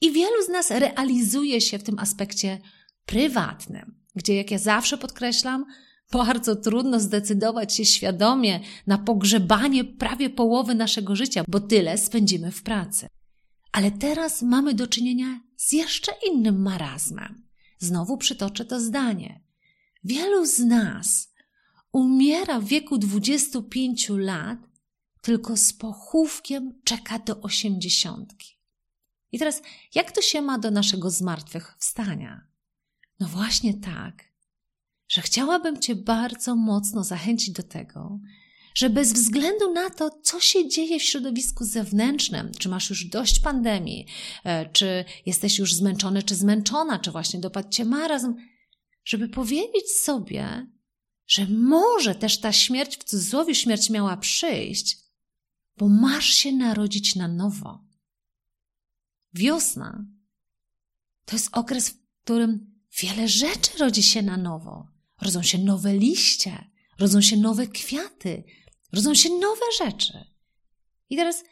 i 0.00 0.12
wielu 0.12 0.42
z 0.42 0.48
nas 0.48 0.70
realizuje 0.70 1.60
się 1.60 1.78
w 1.78 1.82
tym 1.82 1.98
aspekcie 1.98 2.58
prywatnym, 3.06 4.00
gdzie, 4.14 4.36
jak 4.36 4.50
ja 4.50 4.58
zawsze 4.58 4.98
podkreślam, 4.98 5.64
bardzo 6.12 6.56
trudno 6.56 7.00
zdecydować 7.00 7.74
się 7.74 7.84
świadomie 7.84 8.60
na 8.86 8.98
pogrzebanie 8.98 9.84
prawie 9.84 10.30
połowy 10.30 10.74
naszego 10.74 11.16
życia, 11.16 11.44
bo 11.48 11.60
tyle 11.60 11.98
spędzimy 11.98 12.52
w 12.52 12.62
pracy. 12.62 13.08
Ale 13.72 13.90
teraz 13.90 14.42
mamy 14.42 14.74
do 14.74 14.86
czynienia 14.86 15.40
z 15.56 15.72
jeszcze 15.72 16.12
innym 16.30 16.62
marazmem. 16.62 17.48
Znowu 17.78 18.16
przytoczę 18.16 18.64
to 18.64 18.80
zdanie. 18.80 19.44
Wielu 20.04 20.46
z 20.46 20.58
nas 20.58 21.32
umiera 21.92 22.60
w 22.60 22.64
wieku 22.64 22.98
25 22.98 24.08
lat, 24.08 24.58
tylko 25.20 25.56
z 25.56 25.72
pochówkiem 25.72 26.80
czeka 26.84 27.18
do 27.18 27.40
osiemdziesiątki. 27.40 28.56
I 29.32 29.38
teraz, 29.38 29.62
jak 29.94 30.12
to 30.12 30.22
się 30.22 30.42
ma 30.42 30.58
do 30.58 30.70
naszego 30.70 31.10
zmartwychwstania? 31.10 32.46
No 33.20 33.28
właśnie 33.28 33.74
tak, 33.74 34.24
że 35.08 35.22
chciałabym 35.22 35.80
Cię 35.80 35.94
bardzo 35.94 36.56
mocno 36.56 37.04
zachęcić 37.04 37.50
do 37.50 37.62
tego, 37.62 38.18
że 38.74 38.90
bez 38.90 39.12
względu 39.12 39.72
na 39.72 39.90
to, 39.90 40.10
co 40.22 40.40
się 40.40 40.68
dzieje 40.68 40.98
w 40.98 41.02
środowisku 41.02 41.64
zewnętrznym, 41.64 42.52
czy 42.58 42.68
masz 42.68 42.90
już 42.90 43.04
dość 43.04 43.40
pandemii, 43.40 44.06
e, 44.44 44.70
czy 44.70 45.04
jesteś 45.26 45.58
już 45.58 45.74
zmęczony, 45.74 46.22
czy 46.22 46.34
zmęczona, 46.34 46.98
czy 46.98 47.10
właśnie 47.10 47.40
dopadł 47.40 47.68
Cię 47.68 47.84
marazm, 47.84 48.34
żeby 49.04 49.28
powiedzieć 49.28 49.90
sobie, 49.90 50.66
że 51.26 51.46
może 51.46 52.14
też 52.14 52.40
ta 52.40 52.52
śmierć, 52.52 52.96
w 52.96 53.04
cudzysłowie 53.04 53.54
śmierć 53.54 53.90
miała 53.90 54.16
przyjść, 54.16 54.96
bo 55.76 55.88
masz 55.88 56.26
się 56.26 56.52
narodzić 56.52 57.16
na 57.16 57.28
nowo. 57.28 57.84
Wiosna 59.34 60.04
to 61.24 61.36
jest 61.36 61.48
okres, 61.52 61.88
w 61.88 62.22
którym 62.24 62.80
wiele 63.02 63.28
rzeczy 63.28 63.78
rodzi 63.78 64.02
się 64.02 64.22
na 64.22 64.36
nowo. 64.36 64.95
Rodzą 65.22 65.42
się 65.42 65.58
nowe 65.58 65.94
liście, 65.94 66.70
rodzą 66.98 67.20
się 67.20 67.36
nowe 67.36 67.66
kwiaty, 67.66 68.44
rodzą 68.92 69.14
się 69.14 69.30
nowe 69.30 69.66
rzeczy. 69.78 70.24
I 71.10 71.16
teraz, 71.16 71.44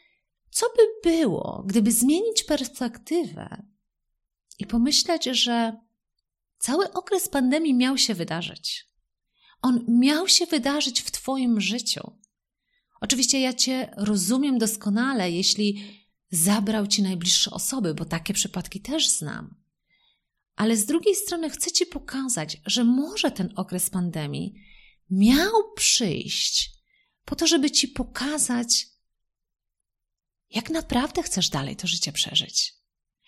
co 0.50 0.66
by 0.76 1.10
było, 1.10 1.64
gdyby 1.66 1.92
zmienić 1.92 2.44
perspektywę 2.44 3.62
i 4.58 4.66
pomyśleć, 4.66 5.24
że 5.24 5.80
cały 6.58 6.92
okres 6.92 7.28
pandemii 7.28 7.74
miał 7.74 7.98
się 7.98 8.14
wydarzyć? 8.14 8.86
On 9.62 9.84
miał 9.88 10.28
się 10.28 10.46
wydarzyć 10.46 11.00
w 11.00 11.10
Twoim 11.10 11.60
życiu. 11.60 12.12
Oczywiście 13.00 13.40
ja 13.40 13.52
Cię 13.52 13.94
rozumiem 13.96 14.58
doskonale, 14.58 15.30
jeśli 15.30 16.00
zabrał 16.30 16.86
Ci 16.86 17.02
najbliższe 17.02 17.50
osoby, 17.50 17.94
bo 17.94 18.04
takie 18.04 18.34
przypadki 18.34 18.80
też 18.80 19.08
znam. 19.08 19.63
Ale 20.56 20.76
z 20.76 20.86
drugiej 20.86 21.14
strony 21.14 21.50
chcę 21.50 21.70
Ci 21.70 21.86
pokazać, 21.86 22.60
że 22.66 22.84
może 22.84 23.30
ten 23.30 23.52
okres 23.56 23.90
pandemii 23.90 24.54
miał 25.10 25.72
przyjść 25.76 26.70
po 27.24 27.36
to, 27.36 27.46
żeby 27.46 27.70
Ci 27.70 27.88
pokazać, 27.88 28.86
jak 30.50 30.70
naprawdę 30.70 31.22
chcesz 31.22 31.48
dalej 31.48 31.76
to 31.76 31.86
życie 31.86 32.12
przeżyć. 32.12 32.74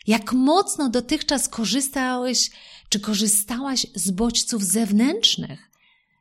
Jak 0.06 0.33
mocno 0.33 0.90
dotychczas 0.90 1.49
korzystałeś 1.49 2.50
czy 2.88 3.00
korzystałaś 3.00 3.87
z 3.95 4.11
bodźców 4.11 4.64
zewnętrznych, 4.64 5.71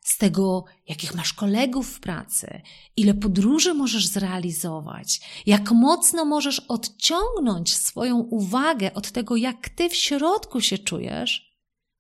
z 0.06 0.18
tego, 0.18 0.66
jakich 0.88 1.16
masz 1.16 1.34
kolegów 1.34 1.96
w 1.96 2.00
pracy, 2.00 2.62
ile 2.98 3.14
podróży 3.14 3.74
możesz 3.74 4.08
zrealizować, 4.08 5.22
jak 5.46 5.72
mocno 5.72 6.26
możesz 6.26 6.60
odciągnąć 6.60 7.78
swoją 7.78 8.18
uwagę 8.18 8.94
od 8.94 9.12
tego, 9.12 9.36
jak 9.36 9.70
ty 9.70 9.90
w 9.90 9.96
środku 9.96 10.62
się 10.62 10.78
czujesz, 10.78 11.56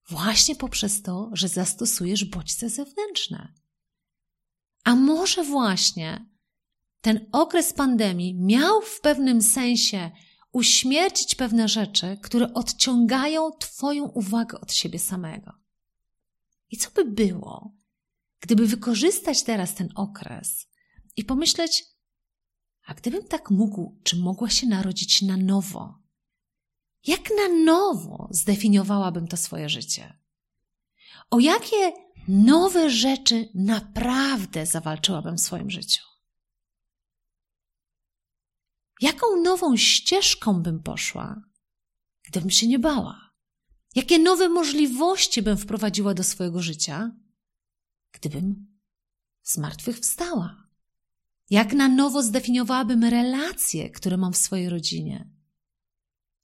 właśnie 0.09 0.55
poprzez 0.55 1.01
to, 1.01 1.29
że 1.33 1.47
zastosujesz 1.47 2.25
bodźce 2.25 2.69
zewnętrzne. 2.69 3.53
A 4.83 4.95
może 4.95 5.43
właśnie 5.43 6.25
ten 7.01 7.29
okres 7.31 7.73
pandemii 7.73 8.35
miał 8.35 8.81
w 8.81 9.01
pewnym 9.01 9.41
sensie 9.41 10.11
uśmiercić 10.51 11.35
pewne 11.35 11.67
rzeczy, 11.67 12.17
które 12.21 12.53
odciągają 12.53 13.51
Twoją 13.51 14.03
uwagę 14.03 14.61
od 14.61 14.73
siebie 14.73 14.99
samego. 14.99 15.53
I 16.71 16.77
co 16.77 16.91
by 16.91 17.05
było, 17.05 17.71
gdyby 18.39 18.67
wykorzystać 18.67 19.43
teraz 19.43 19.75
ten 19.75 19.89
okres 19.95 20.67
i 21.15 21.25
pomyśleć, 21.25 21.85
a 22.85 22.93
gdybym 22.93 23.27
tak 23.27 23.51
mógł, 23.51 23.99
czy 24.03 24.17
mogła 24.17 24.49
się 24.49 24.67
narodzić 24.67 25.21
na 25.21 25.37
nowo? 25.37 25.99
Jak 27.07 27.29
na 27.37 27.65
nowo 27.65 28.27
zdefiniowałabym 28.31 29.27
to 29.27 29.37
swoje 29.37 29.69
życie? 29.69 30.19
O 31.29 31.39
jakie 31.39 31.93
nowe 32.27 32.89
rzeczy 32.89 33.49
naprawdę 33.55 34.65
zawalczyłabym 34.65 35.37
w 35.37 35.41
swoim 35.41 35.71
życiu? 35.71 36.01
Jaką 39.01 39.41
nową 39.43 39.77
ścieżką 39.77 40.61
bym 40.61 40.83
poszła, 40.83 41.41
gdybym 42.23 42.49
się 42.49 42.67
nie 42.67 42.79
bała? 42.79 43.31
Jakie 43.95 44.19
nowe 44.19 44.49
możliwości 44.49 45.41
bym 45.41 45.57
wprowadziła 45.57 46.13
do 46.13 46.23
swojego 46.23 46.61
życia, 46.61 47.11
gdybym 48.19 48.77
z 49.41 49.57
martwych 49.57 49.99
wstała? 49.99 50.67
Jak 51.49 51.73
na 51.73 51.87
nowo 51.87 52.23
zdefiniowałabym 52.23 53.03
relacje, 53.03 53.89
które 53.89 54.17
mam 54.17 54.33
w 54.33 54.37
swojej 54.37 54.69
rodzinie? 54.69 55.29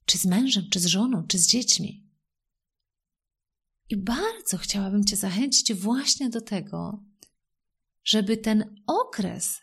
Czy 0.04 0.18
z 0.18 0.24
mężem, 0.24 0.64
czy 0.70 0.80
z 0.80 0.86
żoną, 0.86 1.26
czy 1.26 1.38
z 1.38 1.46
dziećmi? 1.46 2.10
I 3.88 3.96
bardzo 3.96 4.58
chciałabym 4.58 5.04
Cię 5.04 5.16
zachęcić 5.16 5.74
właśnie 5.74 6.30
do 6.30 6.40
tego, 6.40 7.04
żeby 8.04 8.36
ten 8.36 8.82
okres 8.86 9.60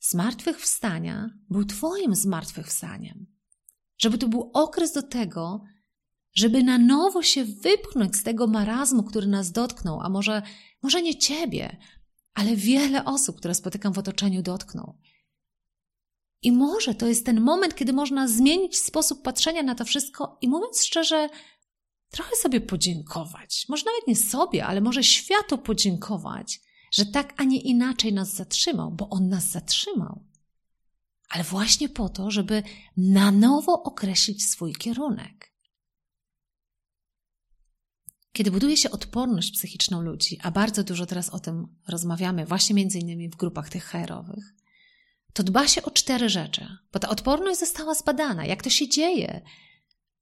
zmartwychwstania 0.00 1.30
był 1.50 1.64
Twoim 1.64 2.14
zmartwychwstaniem. 2.14 3.26
Żeby 3.98 4.18
to 4.18 4.28
był 4.28 4.50
okres 4.54 4.92
do 4.92 5.02
tego, 5.02 5.64
żeby 6.38 6.62
na 6.62 6.78
nowo 6.78 7.22
się 7.22 7.44
wypchnąć 7.44 8.16
z 8.16 8.22
tego 8.22 8.46
marazmu, 8.46 9.02
który 9.02 9.26
nas 9.26 9.52
dotknął, 9.52 10.00
a 10.00 10.08
może, 10.08 10.42
może 10.82 11.02
nie 11.02 11.18
Ciebie, 11.18 11.76
ale 12.34 12.56
wiele 12.56 13.04
osób, 13.04 13.36
które 13.36 13.54
spotykam 13.54 13.92
w 13.92 13.98
otoczeniu, 13.98 14.42
dotknął. 14.42 14.98
I 16.42 16.52
może 16.52 16.94
to 16.94 17.06
jest 17.06 17.26
ten 17.26 17.40
moment, 17.40 17.74
kiedy 17.74 17.92
można 17.92 18.28
zmienić 18.28 18.78
sposób 18.78 19.22
patrzenia 19.22 19.62
na 19.62 19.74
to 19.74 19.84
wszystko 19.84 20.38
i 20.40 20.48
mówiąc 20.48 20.84
szczerze, 20.84 21.28
trochę 22.10 22.36
sobie 22.36 22.60
podziękować. 22.60 23.66
Może 23.68 23.84
nawet 23.84 24.06
nie 24.06 24.16
sobie, 24.16 24.66
ale 24.66 24.80
może 24.80 25.04
światu 25.04 25.58
podziękować, 25.58 26.60
że 26.92 27.06
tak, 27.06 27.34
a 27.36 27.44
nie 27.44 27.60
inaczej 27.60 28.12
nas 28.12 28.34
zatrzymał, 28.34 28.90
bo 28.90 29.08
on 29.08 29.28
nas 29.28 29.50
zatrzymał. 29.50 30.24
Ale 31.28 31.44
właśnie 31.44 31.88
po 31.88 32.08
to, 32.08 32.30
żeby 32.30 32.62
na 32.96 33.30
nowo 33.30 33.82
określić 33.82 34.46
swój 34.46 34.74
kierunek. 34.74 35.47
Kiedy 38.38 38.50
buduje 38.50 38.76
się 38.76 38.90
odporność 38.90 39.50
psychiczną 39.50 40.02
ludzi, 40.02 40.38
a 40.42 40.50
bardzo 40.50 40.84
dużo 40.84 41.06
teraz 41.06 41.30
o 41.30 41.38
tym 41.38 41.68
rozmawiamy, 41.88 42.46
właśnie 42.46 42.74
między 42.74 42.98
innymi 42.98 43.28
w 43.28 43.36
grupach 43.36 43.68
tych 43.68 43.84
HR-owych, 43.84 44.54
to 45.32 45.42
dba 45.42 45.68
się 45.68 45.82
o 45.82 45.90
cztery 45.90 46.28
rzeczy, 46.28 46.66
bo 46.92 46.98
ta 46.98 47.08
odporność 47.08 47.60
została 47.60 47.94
zbadana. 47.94 48.46
Jak 48.46 48.62
to 48.62 48.70
się 48.70 48.88
dzieje, 48.88 49.40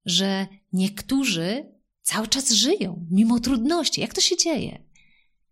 że 0.05 0.47
niektórzy 0.73 1.73
cały 2.03 2.29
czas 2.29 2.51
żyją 2.51 3.07
mimo 3.11 3.41
trudności? 3.41 4.01
Jak 4.01 4.15
to 4.15 4.21
się 4.21 4.37
dzieje? 4.37 4.83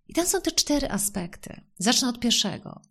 I 0.08 0.14
tam 0.14 0.26
są 0.26 0.40
te 0.40 0.52
cztery 0.52 0.90
aspekty. 0.90 1.60
Zacznę 1.78 2.08
od 2.08 2.20
pierwszego. 2.20 2.82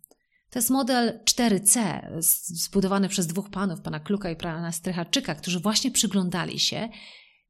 To 0.50 0.58
jest 0.58 0.70
model 0.70 1.20
4C, 1.24 2.00
zbudowany 2.46 3.08
przez 3.08 3.26
dwóch 3.26 3.50
panów, 3.50 3.80
pana 3.80 4.00
Kluka 4.00 4.30
i 4.30 4.36
pana 4.36 4.72
Strychaczyka, 4.72 5.34
którzy 5.34 5.60
właśnie 5.60 5.90
przyglądali 5.90 6.58
się 6.58 6.88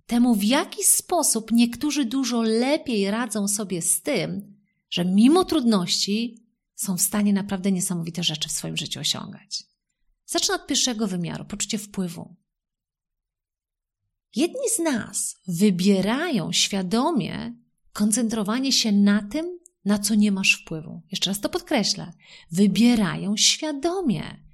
temu, 0.06 0.34
w 0.34 0.44
jaki 0.44 0.84
sposób 0.84 1.52
niektórzy 1.52 2.04
dużo 2.04 2.42
lepiej 2.42 3.10
radzą 3.10 3.48
sobie 3.48 3.82
z 3.82 4.02
tym, 4.02 4.56
że 4.90 5.04
mimo 5.04 5.44
trudności 5.44 6.44
są 6.74 6.96
w 6.96 7.02
stanie 7.02 7.32
naprawdę 7.32 7.72
niesamowite 7.72 8.22
rzeczy 8.22 8.48
w 8.48 8.52
swoim 8.52 8.76
życiu 8.76 9.00
osiągać. 9.00 9.64
Zacznę 10.26 10.54
od 10.54 10.66
pierwszego 10.66 11.06
wymiaru 11.06 11.44
poczucie 11.44 11.78
wpływu. 11.78 12.36
Jedni 14.36 14.68
z 14.76 14.78
nas 14.78 15.36
wybierają 15.48 16.52
świadomie 16.52 17.54
koncentrowanie 17.92 18.72
się 18.72 18.92
na 18.92 19.22
tym, 19.22 19.58
na 19.84 19.98
co 19.98 20.14
nie 20.14 20.32
masz 20.32 20.62
wpływu. 20.62 21.02
Jeszcze 21.10 21.30
raz 21.30 21.40
to 21.40 21.48
podkreślę. 21.48 22.12
Wybierają 22.50 23.36
świadomie. 23.36 24.44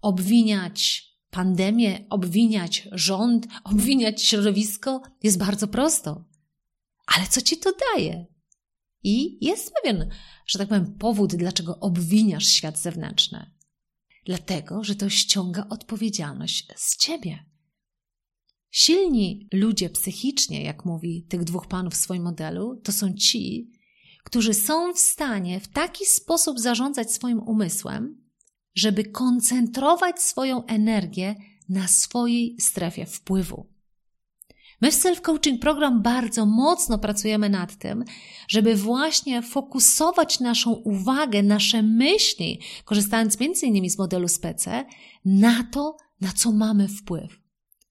Obwiniać 0.00 1.08
pandemię, 1.34 2.06
obwiniać 2.10 2.88
rząd, 2.92 3.46
obwiniać 3.64 4.22
środowisko 4.22 5.02
jest 5.22 5.38
bardzo 5.38 5.68
prosto. 5.68 6.24
Ale 7.06 7.26
co 7.26 7.40
ci 7.40 7.56
to 7.56 7.72
daje? 7.94 8.26
I 9.02 9.44
jest 9.46 9.72
pewien, 9.82 10.10
że 10.46 10.58
tak 10.58 10.68
powiem, 10.68 10.94
powód, 10.98 11.34
dlaczego 11.34 11.78
obwiniasz 11.80 12.46
świat 12.46 12.78
zewnętrzny. 12.78 13.50
Dlatego, 14.24 14.84
że 14.84 14.94
to 14.94 15.08
ściąga 15.08 15.66
odpowiedzialność 15.70 16.68
z 16.76 16.96
ciebie. 16.96 17.44
Silni 18.70 19.48
ludzie 19.52 19.90
psychicznie, 19.90 20.62
jak 20.64 20.84
mówi 20.84 21.26
tych 21.28 21.44
dwóch 21.44 21.66
panów 21.66 21.94
w 21.94 21.96
swoim 21.96 22.22
modelu, 22.22 22.80
to 22.84 22.92
są 22.92 23.14
ci, 23.14 23.70
którzy 24.24 24.54
są 24.54 24.94
w 24.94 24.98
stanie 24.98 25.60
w 25.60 25.68
taki 25.68 26.06
sposób 26.06 26.60
zarządzać 26.60 27.12
swoim 27.12 27.38
umysłem, 27.38 28.23
żeby 28.74 29.04
koncentrować 29.04 30.22
swoją 30.22 30.66
energię 30.66 31.34
na 31.68 31.88
swojej 31.88 32.56
strefie 32.60 33.06
wpływu. 33.06 33.74
My 34.80 34.90
w 34.90 34.94
Self 34.94 35.20
Coaching 35.20 35.60
Program 35.60 36.02
bardzo 36.02 36.46
mocno 36.46 36.98
pracujemy 36.98 37.48
nad 37.50 37.76
tym, 37.76 38.04
żeby 38.48 38.74
właśnie 38.76 39.42
fokusować 39.42 40.40
naszą 40.40 40.72
uwagę, 40.72 41.42
nasze 41.42 41.82
myśli, 41.82 42.60
korzystając 42.84 43.40
między 43.40 43.66
innymi 43.66 43.90
z 43.90 43.98
modelu 43.98 44.28
SPECE, 44.28 44.84
na 45.24 45.64
to, 45.72 45.96
na 46.20 46.32
co 46.32 46.52
mamy 46.52 46.88
wpływ. 46.88 47.40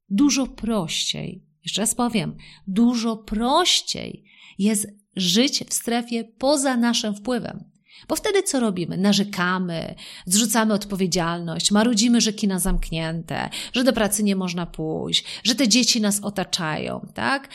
Dużo 0.09 0.47
prościej, 0.47 1.45
jeszcze 1.63 1.81
raz 1.81 1.95
powiem, 1.95 2.37
dużo 2.67 3.17
prościej 3.17 4.25
jest 4.57 4.87
żyć 5.15 5.63
w 5.69 5.73
strefie 5.73 6.23
poza 6.23 6.77
naszym 6.77 7.15
wpływem. 7.15 7.72
Bo 8.07 8.15
wtedy 8.15 8.43
co 8.43 8.59
robimy? 8.59 8.97
Narzekamy, 8.97 9.95
zrzucamy 10.25 10.73
odpowiedzialność, 10.73 11.71
marudzimy, 11.71 12.21
że 12.21 12.33
kina 12.33 12.59
zamknięte, 12.59 13.49
że 13.73 13.83
do 13.83 13.93
pracy 13.93 14.23
nie 14.23 14.35
można 14.35 14.65
pójść, 14.65 15.25
że 15.43 15.55
te 15.55 15.67
dzieci 15.67 16.01
nas 16.01 16.19
otaczają, 16.19 17.11
tak? 17.13 17.49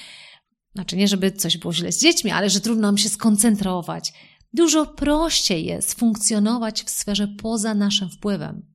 Znaczy 0.74 0.96
nie, 0.96 1.08
żeby 1.08 1.32
coś 1.32 1.56
było 1.56 1.72
źle 1.72 1.92
z 1.92 2.00
dziećmi, 2.00 2.30
ale 2.30 2.50
że 2.50 2.60
trudno 2.60 2.88
nam 2.88 2.98
się 2.98 3.08
skoncentrować. 3.08 4.12
Dużo 4.52 4.86
prościej 4.86 5.64
jest 5.64 5.98
funkcjonować 5.98 6.82
w 6.82 6.90
sferze 6.90 7.28
poza 7.28 7.74
naszym 7.74 8.10
wpływem. 8.10 8.66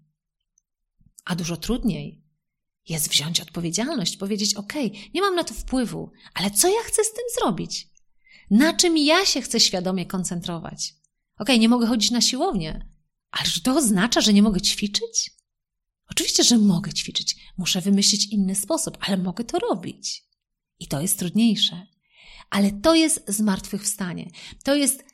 A 1.25 1.35
dużo 1.35 1.57
trudniej 1.57 2.23
jest 2.89 3.09
wziąć 3.09 3.41
odpowiedzialność, 3.41 4.17
powiedzieć: 4.17 4.55
OK, 4.55 4.73
nie 5.13 5.21
mam 5.21 5.35
na 5.35 5.43
to 5.43 5.53
wpływu, 5.53 6.11
ale 6.33 6.51
co 6.51 6.67
ja 6.67 6.81
chcę 6.83 7.03
z 7.03 7.13
tym 7.13 7.23
zrobić? 7.39 7.87
Na 8.51 8.73
czym 8.73 8.97
ja 8.97 9.25
się 9.25 9.41
chcę 9.41 9.59
świadomie 9.59 10.05
koncentrować? 10.05 10.93
OK, 11.43 11.49
nie 11.59 11.69
mogę 11.69 11.87
chodzić 11.87 12.11
na 12.11 12.21
siłownię, 12.21 12.89
ale 13.31 13.49
czy 13.49 13.61
to 13.61 13.75
oznacza, 13.75 14.21
że 14.21 14.33
nie 14.33 14.41
mogę 14.41 14.61
ćwiczyć? 14.61 15.31
Oczywiście, 16.09 16.43
że 16.43 16.57
mogę 16.57 16.93
ćwiczyć. 16.93 17.35
Muszę 17.57 17.81
wymyślić 17.81 18.25
inny 18.25 18.55
sposób, 18.55 18.97
ale 19.01 19.17
mogę 19.17 19.43
to 19.43 19.59
robić. 19.59 20.23
I 20.79 20.87
to 20.87 21.01
jest 21.01 21.19
trudniejsze. 21.19 21.87
Ale 22.49 22.71
to 22.71 22.95
jest 22.95 23.23
zmartwychwstanie. 23.27 24.31
To 24.63 24.75
jest 24.75 25.05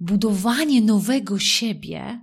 budowanie 0.00 0.82
nowego 0.82 1.38
siebie 1.38 2.20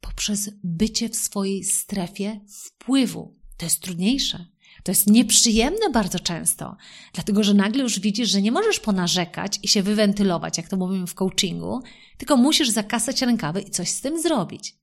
poprzez 0.00 0.50
bycie 0.64 1.08
w 1.08 1.16
swojej 1.16 1.64
strefie 1.64 2.40
wpływu. 2.48 3.40
To 3.56 3.66
jest 3.66 3.80
trudniejsze. 3.80 4.46
To 4.86 4.90
jest 4.90 5.10
nieprzyjemne 5.10 5.90
bardzo 5.92 6.18
często, 6.18 6.76
dlatego 7.12 7.42
że 7.42 7.54
nagle 7.54 7.82
już 7.82 8.00
widzisz, 8.00 8.30
że 8.30 8.42
nie 8.42 8.52
możesz 8.52 8.80
ponarzekać 8.80 9.58
i 9.62 9.68
się 9.68 9.82
wywentylować, 9.82 10.58
jak 10.58 10.68
to 10.68 10.76
mówimy 10.76 11.06
w 11.06 11.14
coachingu, 11.14 11.82
tylko 12.18 12.36
musisz 12.36 12.68
zakasać 12.68 13.22
rękawy 13.22 13.60
i 13.60 13.70
coś 13.70 13.88
z 13.88 14.00
tym 14.00 14.22
zrobić. 14.22 14.76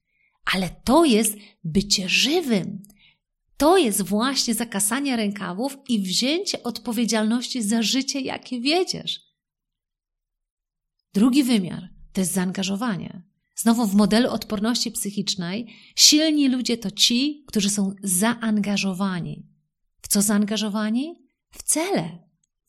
Ale 0.53 0.69
to 0.83 1.05
jest 1.05 1.35
bycie 1.63 2.09
żywym. 2.09 2.83
To 3.57 3.77
jest 3.77 4.01
właśnie 4.01 4.53
zakasanie 4.53 5.15
rękawów 5.15 5.77
i 5.87 5.99
wzięcie 5.99 6.63
odpowiedzialności 6.63 7.61
za 7.61 7.81
życie, 7.81 8.21
jakie 8.21 8.61
wiedziesz. 8.61 9.19
Drugi 11.13 11.43
wymiar 11.43 11.89
to 12.13 12.21
jest 12.21 12.33
zaangażowanie. 12.33 13.23
Znowu 13.55 13.87
w 13.87 13.95
modelu 13.95 14.29
odporności 14.29 14.91
psychicznej 14.91 15.75
silni 15.95 16.49
ludzie 16.49 16.77
to 16.77 16.91
ci, 16.91 17.43
którzy 17.47 17.69
są 17.69 17.95
zaangażowani. 18.03 19.52
W 20.03 20.07
co 20.07 20.21
zaangażowani? 20.21 21.15
W 21.51 21.63
cele. 21.63 22.19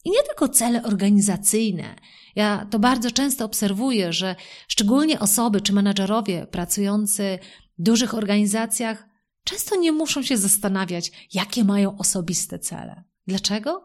I 0.05 0.11
nie 0.11 0.23
tylko 0.23 0.49
cele 0.49 0.83
organizacyjne. 0.83 1.97
Ja 2.37 2.66
to 2.70 2.79
bardzo 2.79 3.11
często 3.11 3.44
obserwuję, 3.44 4.12
że 4.12 4.37
szczególnie 4.68 5.20
osoby 5.20 5.61
czy 5.61 5.73
menadżerowie 5.73 6.47
pracujący 6.47 7.38
w 7.79 7.83
dużych 7.83 8.14
organizacjach 8.14 9.09
często 9.44 9.77
nie 9.77 9.92
muszą 9.92 10.23
się 10.23 10.37
zastanawiać, 10.37 11.29
jakie 11.33 11.64
mają 11.64 11.99
osobiste 11.99 12.59
cele. 12.59 13.05
Dlaczego? 13.27 13.85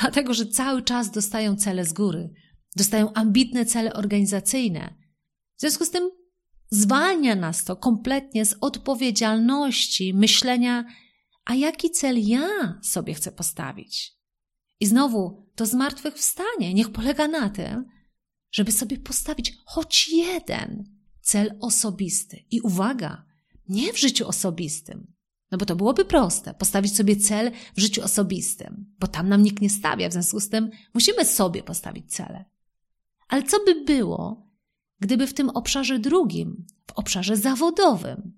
Dlatego, 0.00 0.34
że 0.34 0.46
cały 0.46 0.82
czas 0.82 1.10
dostają 1.10 1.56
cele 1.56 1.84
z 1.84 1.92
góry, 1.92 2.30
dostają 2.76 3.12
ambitne 3.12 3.66
cele 3.66 3.92
organizacyjne. 3.92 4.94
W 5.56 5.60
związku 5.60 5.84
z 5.84 5.90
tym 5.90 6.10
zwalnia 6.70 7.34
nas 7.34 7.64
to 7.64 7.76
kompletnie 7.76 8.44
z 8.44 8.56
odpowiedzialności 8.60 10.14
myślenia, 10.14 10.84
a 11.48 11.54
jaki 11.54 11.90
cel 11.90 12.28
ja 12.28 12.78
sobie 12.82 13.14
chcę 13.14 13.32
postawić. 13.32 14.18
I 14.80 14.86
znowu 14.86 15.50
to 15.54 15.66
zmartwychwstanie 15.66 16.74
niech 16.74 16.92
polega 16.92 17.28
na 17.28 17.50
tym, 17.50 17.84
żeby 18.50 18.72
sobie 18.72 18.98
postawić 18.98 19.56
choć 19.64 20.08
jeden 20.08 20.84
cel 21.20 21.58
osobisty. 21.60 22.44
I 22.50 22.60
uwaga, 22.60 23.24
nie 23.68 23.92
w 23.92 23.98
życiu 23.98 24.28
osobistym, 24.28 25.12
no 25.50 25.58
bo 25.58 25.66
to 25.66 25.76
byłoby 25.76 26.04
proste, 26.04 26.54
postawić 26.54 26.96
sobie 26.96 27.16
cel 27.16 27.50
w 27.76 27.80
życiu 27.80 28.04
osobistym, 28.04 28.94
bo 28.98 29.06
tam 29.06 29.28
nam 29.28 29.42
nikt 29.42 29.62
nie 29.62 29.70
stawia, 29.70 30.08
w 30.08 30.12
związku 30.12 30.40
z 30.40 30.48
tym 30.48 30.70
musimy 30.94 31.24
sobie 31.24 31.62
postawić 31.62 32.14
cele. 32.14 32.44
Ale 33.28 33.42
co 33.42 33.64
by 33.64 33.84
było, 33.84 34.50
gdyby 35.00 35.26
w 35.26 35.34
tym 35.34 35.50
obszarze 35.50 35.98
drugim, 35.98 36.66
w 36.86 36.92
obszarze 36.92 37.36
zawodowym, 37.36 38.37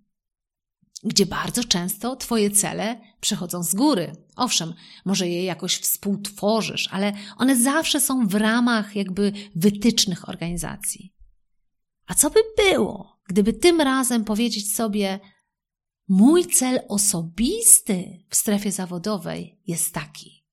gdzie 1.03 1.27
bardzo 1.27 1.65
często 1.65 2.17
Twoje 2.17 2.51
cele 2.51 3.01
przychodzą 3.21 3.63
z 3.63 3.75
góry. 3.75 4.13
Owszem, 4.37 4.75
może 5.05 5.29
je 5.29 5.45
jakoś 5.45 5.77
współtworzysz, 5.77 6.89
ale 6.93 7.13
one 7.37 7.57
zawsze 7.57 8.01
są 8.01 8.27
w 8.27 8.35
ramach 8.35 8.97
jakby 8.97 9.33
wytycznych 9.55 10.29
organizacji. 10.29 11.15
A 12.07 12.15
co 12.15 12.31
by 12.31 12.41
było, 12.57 13.21
gdyby 13.29 13.53
tym 13.53 13.81
razem 13.81 14.25
powiedzieć 14.25 14.75
sobie, 14.75 15.21
mój 16.09 16.47
cel 16.47 16.81
osobisty 16.89 18.25
w 18.29 18.37
strefie 18.37 18.73
zawodowej 18.73 19.61
jest 19.67 19.95
taki. 19.95 20.47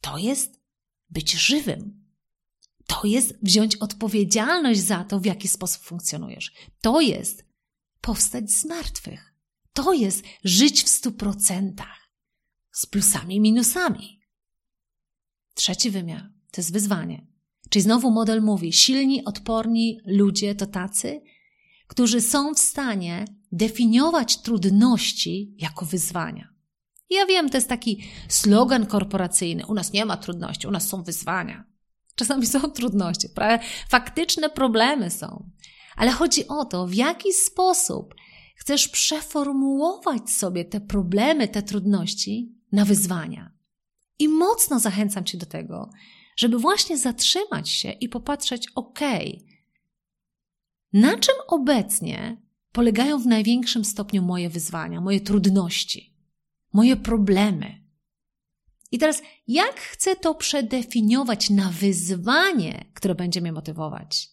To 0.00 0.18
jest 0.18 0.60
być 1.10 1.32
żywym. 1.32 2.08
To 2.86 3.00
jest 3.04 3.34
wziąć 3.42 3.76
odpowiedzialność 3.76 4.80
za 4.80 5.04
to, 5.04 5.20
w 5.20 5.26
jaki 5.26 5.48
sposób 5.48 5.82
funkcjonujesz. 5.82 6.52
To 6.80 7.00
jest 7.00 7.44
powstać 8.00 8.50
z 8.50 8.64
martwych. 8.64 9.27
To 9.78 9.92
jest 9.92 10.24
żyć 10.44 10.82
w 10.82 10.88
stu 10.88 11.12
procentach. 11.12 12.10
Z 12.72 12.86
plusami 12.86 13.36
i 13.36 13.40
minusami. 13.40 14.20
Trzeci 15.54 15.90
wymiar 15.90 16.22
to 16.52 16.60
jest 16.60 16.72
wyzwanie. 16.72 17.26
Czyli 17.70 17.82
znowu 17.82 18.10
model 18.10 18.42
mówi: 18.42 18.72
silni, 18.72 19.24
odporni 19.24 20.00
ludzie 20.04 20.54
to 20.54 20.66
tacy, 20.66 21.22
którzy 21.86 22.20
są 22.20 22.54
w 22.54 22.58
stanie 22.58 23.24
definiować 23.52 24.36
trudności 24.36 25.54
jako 25.58 25.86
wyzwania. 25.86 26.48
Ja 27.10 27.26
wiem, 27.26 27.50
to 27.50 27.56
jest 27.56 27.68
taki 27.68 28.08
slogan 28.28 28.86
korporacyjny. 28.86 29.66
U 29.66 29.74
nas 29.74 29.92
nie 29.92 30.04
ma 30.04 30.16
trudności, 30.16 30.66
u 30.66 30.70
nas 30.70 30.88
są 30.88 31.02
wyzwania. 31.02 31.64
Czasami 32.14 32.46
są 32.46 32.70
trudności, 32.70 33.28
faktyczne 33.88 34.50
problemy 34.50 35.10
są. 35.10 35.50
Ale 35.96 36.10
chodzi 36.10 36.48
o 36.48 36.64
to, 36.64 36.86
w 36.86 36.94
jaki 36.94 37.32
sposób 37.32 38.14
chcesz 38.58 38.88
przeformułować 38.88 40.30
sobie 40.30 40.64
te 40.64 40.80
problemy, 40.80 41.48
te 41.48 41.62
trudności 41.62 42.54
na 42.72 42.84
wyzwania. 42.84 43.52
I 44.18 44.28
mocno 44.28 44.80
zachęcam 44.80 45.24
Cię 45.24 45.38
do 45.38 45.46
tego, 45.46 45.90
żeby 46.36 46.58
właśnie 46.58 46.98
zatrzymać 46.98 47.70
się 47.70 47.90
i 47.90 48.08
popatrzeć, 48.08 48.68
ok, 48.74 49.00
na 50.92 51.18
czym 51.18 51.34
obecnie 51.48 52.42
polegają 52.72 53.18
w 53.18 53.26
największym 53.26 53.84
stopniu 53.84 54.22
moje 54.22 54.50
wyzwania, 54.50 55.00
moje 55.00 55.20
trudności, 55.20 56.16
moje 56.72 56.96
problemy. 56.96 57.84
I 58.90 58.98
teraz, 58.98 59.22
jak 59.46 59.80
chcę 59.80 60.16
to 60.16 60.34
przedefiniować 60.34 61.50
na 61.50 61.70
wyzwanie, 61.70 62.84
które 62.94 63.14
będzie 63.14 63.40
mnie 63.40 63.52
motywować? 63.52 64.28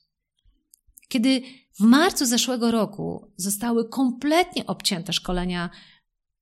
Kiedy 1.07 1.41
w 1.79 1.83
marcu 1.83 2.25
zeszłego 2.25 2.71
roku 2.71 3.31
zostały 3.37 3.89
kompletnie 3.89 4.65
obcięte 4.65 5.13
szkolenia 5.13 5.69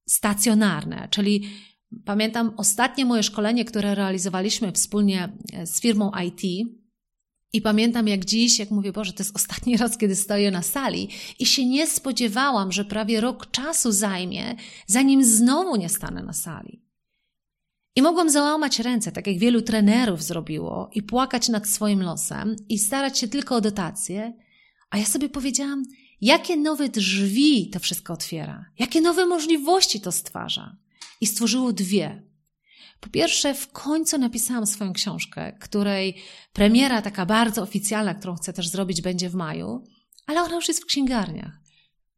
stacjonarne, 0.10 1.08
czyli 1.12 1.50
pamiętam 2.06 2.54
ostatnie 2.58 3.06
moje 3.06 3.24
szkolenie, 3.24 3.66
które 3.66 3.96
realizowaliśmy 3.96 4.72
wspólnie 4.72 5.30
z 5.66 5.82
firmą 5.82 6.12
IT, 6.26 6.42
i 7.54 7.62
pamiętam 7.62 8.08
jak 8.08 8.26
dziś, 8.26 8.60
jak 8.60 8.72
mówię, 8.72 8.92
Boże, 8.92 9.14
to 9.14 9.24
jest 9.24 9.36
ostatni 9.36 9.78
raz, 9.84 9.98
kiedy 9.98 10.16
stoję 10.16 10.52
na 10.52 10.62
sali 10.62 11.10
i 11.40 11.46
się 11.46 11.66
nie 11.66 11.88
spodziewałam, 11.88 12.72
że 12.72 12.86
prawie 12.86 13.22
rok 13.22 13.52
czasu 13.52 13.92
zajmie, 13.92 14.56
zanim 14.88 15.24
znowu 15.24 15.76
nie 15.76 15.90
stanę 15.90 16.24
na 16.24 16.34
sali. 16.34 16.84
I 17.96 18.02
mogłam 18.02 18.30
załamać 18.30 18.80
ręce, 18.80 19.12
tak 19.12 19.28
jak 19.28 19.38
wielu 19.38 19.62
trenerów 19.62 20.24
zrobiło, 20.24 20.90
i 20.94 21.04
płakać 21.04 21.50
nad 21.50 21.70
swoim 21.70 22.02
losem 22.02 22.56
i 22.70 22.80
starać 22.80 23.20
się 23.20 23.28
tylko 23.28 23.56
o 23.56 23.62
dotacje, 23.62 24.34
a 24.94 24.98
ja 24.98 25.06
sobie 25.06 25.30
powiedziałam, 25.30 25.86
jakie 26.22 26.58
nowe 26.58 26.90
drzwi 26.90 27.70
to 27.70 27.80
wszystko 27.80 28.14
otwiera, 28.14 28.66
jakie 28.80 29.02
nowe 29.02 29.26
możliwości 29.26 30.02
to 30.02 30.12
stwarza. 30.12 30.78
I 31.22 31.28
stworzyło 31.28 31.74
dwie. 31.74 32.24
Po 33.00 33.10
pierwsze, 33.10 33.54
w 33.54 33.68
końcu 33.68 34.18
napisałam 34.18 34.66
swoją 34.66 34.94
książkę, 34.94 35.58
której 35.60 36.16
premiera 36.54 37.02
taka 37.02 37.26
bardzo 37.26 37.62
oficjalna, 37.62 38.14
którą 38.14 38.36
chcę 38.36 38.54
też 38.54 38.68
zrobić, 38.70 39.02
będzie 39.02 39.30
w 39.30 39.36
maju, 39.36 39.84
ale 40.26 40.42
ona 40.44 40.56
już 40.56 40.68
jest 40.68 40.84
w 40.84 40.86
księgarniach. 40.86 41.60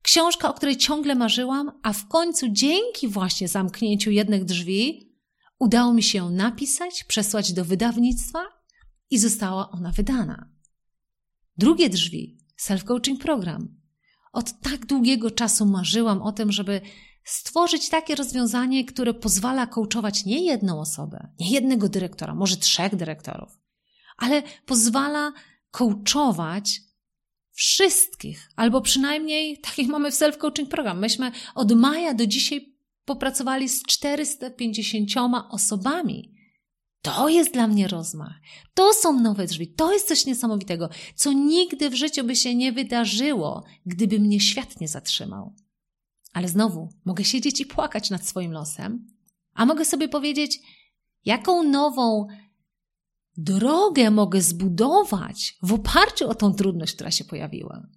Książka, 0.02 0.50
o 0.50 0.54
której 0.54 0.78
ciągle 0.78 1.16
marzyłam, 1.16 1.72
a 1.84 1.94
w 1.94 2.08
końcu 2.08 2.50
dzięki 2.50 3.08
właśnie 3.08 3.48
zamknięciu 3.48 4.12
jednych 4.12 4.46
drzwi 4.46 5.14
udało 5.60 5.94
mi 5.94 6.04
się 6.04 6.18
ją 6.18 6.30
napisać, 6.30 7.04
przesłać 7.04 7.54
do 7.54 7.66
wydawnictwa 7.66 8.46
i 9.10 9.18
została 9.18 9.72
ona 9.72 9.92
wydana. 9.92 10.50
Drugie 11.58 11.90
drzwi, 11.90 12.45
self-coaching 12.62 13.18
program. 13.18 13.76
Od 14.34 14.60
tak 14.60 14.86
długiego 14.86 15.32
czasu 15.32 15.66
marzyłam 15.66 16.22
o 16.22 16.32
tym, 16.32 16.52
żeby 16.52 16.82
stworzyć 17.24 17.90
takie 17.90 18.16
rozwiązanie, 18.16 18.86
które 18.86 19.14
pozwala 19.14 19.68
coachować 19.68 20.26
nie 20.26 20.46
jedną 20.46 20.80
osobę, 20.80 21.30
nie 21.40 21.52
jednego 21.52 21.90
dyrektora, 21.90 22.36
może 22.36 22.58
trzech 22.58 22.96
dyrektorów, 22.96 23.50
ale 24.18 24.44
pozwala 24.66 25.34
coachować 25.72 26.82
wszystkich, 27.52 28.50
albo 28.56 28.82
przynajmniej 28.82 29.58
tak 29.66 29.78
jak 29.78 29.88
mamy 29.88 30.12
w 30.12 30.16
self-coaching 30.16 30.68
program. 30.68 31.00
Myśmy 31.00 31.32
od 31.56 31.72
maja 31.72 32.14
do 32.14 32.28
dzisiaj 32.28 32.76
popracowali 33.06 33.70
z 33.70 33.84
450 33.84 35.12
osobami. 35.50 36.35
To 37.06 37.30
jest 37.30 37.54
dla 37.54 37.68
mnie 37.68 37.88
rozmach. 37.88 38.42
To 38.74 38.94
są 38.94 39.20
nowe 39.20 39.46
drzwi. 39.48 39.68
To 39.68 39.94
jest 39.94 40.08
coś 40.08 40.26
niesamowitego, 40.26 40.90
co 41.16 41.34
nigdy 41.34 41.90
w 41.90 41.96
życiu 41.96 42.24
by 42.24 42.36
się 42.36 42.56
nie 42.56 42.72
wydarzyło, 42.72 43.64
gdyby 43.86 44.20
mnie 44.20 44.40
świat 44.40 44.82
nie 44.82 44.88
zatrzymał. 44.88 45.56
Ale 46.34 46.48
znowu, 46.48 46.90
mogę 47.06 47.24
siedzieć 47.24 47.62
i 47.62 47.66
płakać 47.66 48.10
nad 48.10 48.28
swoim 48.28 48.52
losem, 48.52 49.08
a 49.54 49.66
mogę 49.66 49.86
sobie 49.86 50.10
powiedzieć, 50.10 50.60
jaką 51.26 51.64
nową 51.64 52.28
drogę 53.38 54.12
mogę 54.12 54.42
zbudować 54.42 55.58
w 55.62 55.74
oparciu 55.74 56.30
o 56.30 56.36
tą 56.36 56.54
trudność, 56.54 56.94
która 56.94 57.12
się 57.12 57.26
pojawiła. 57.26 57.88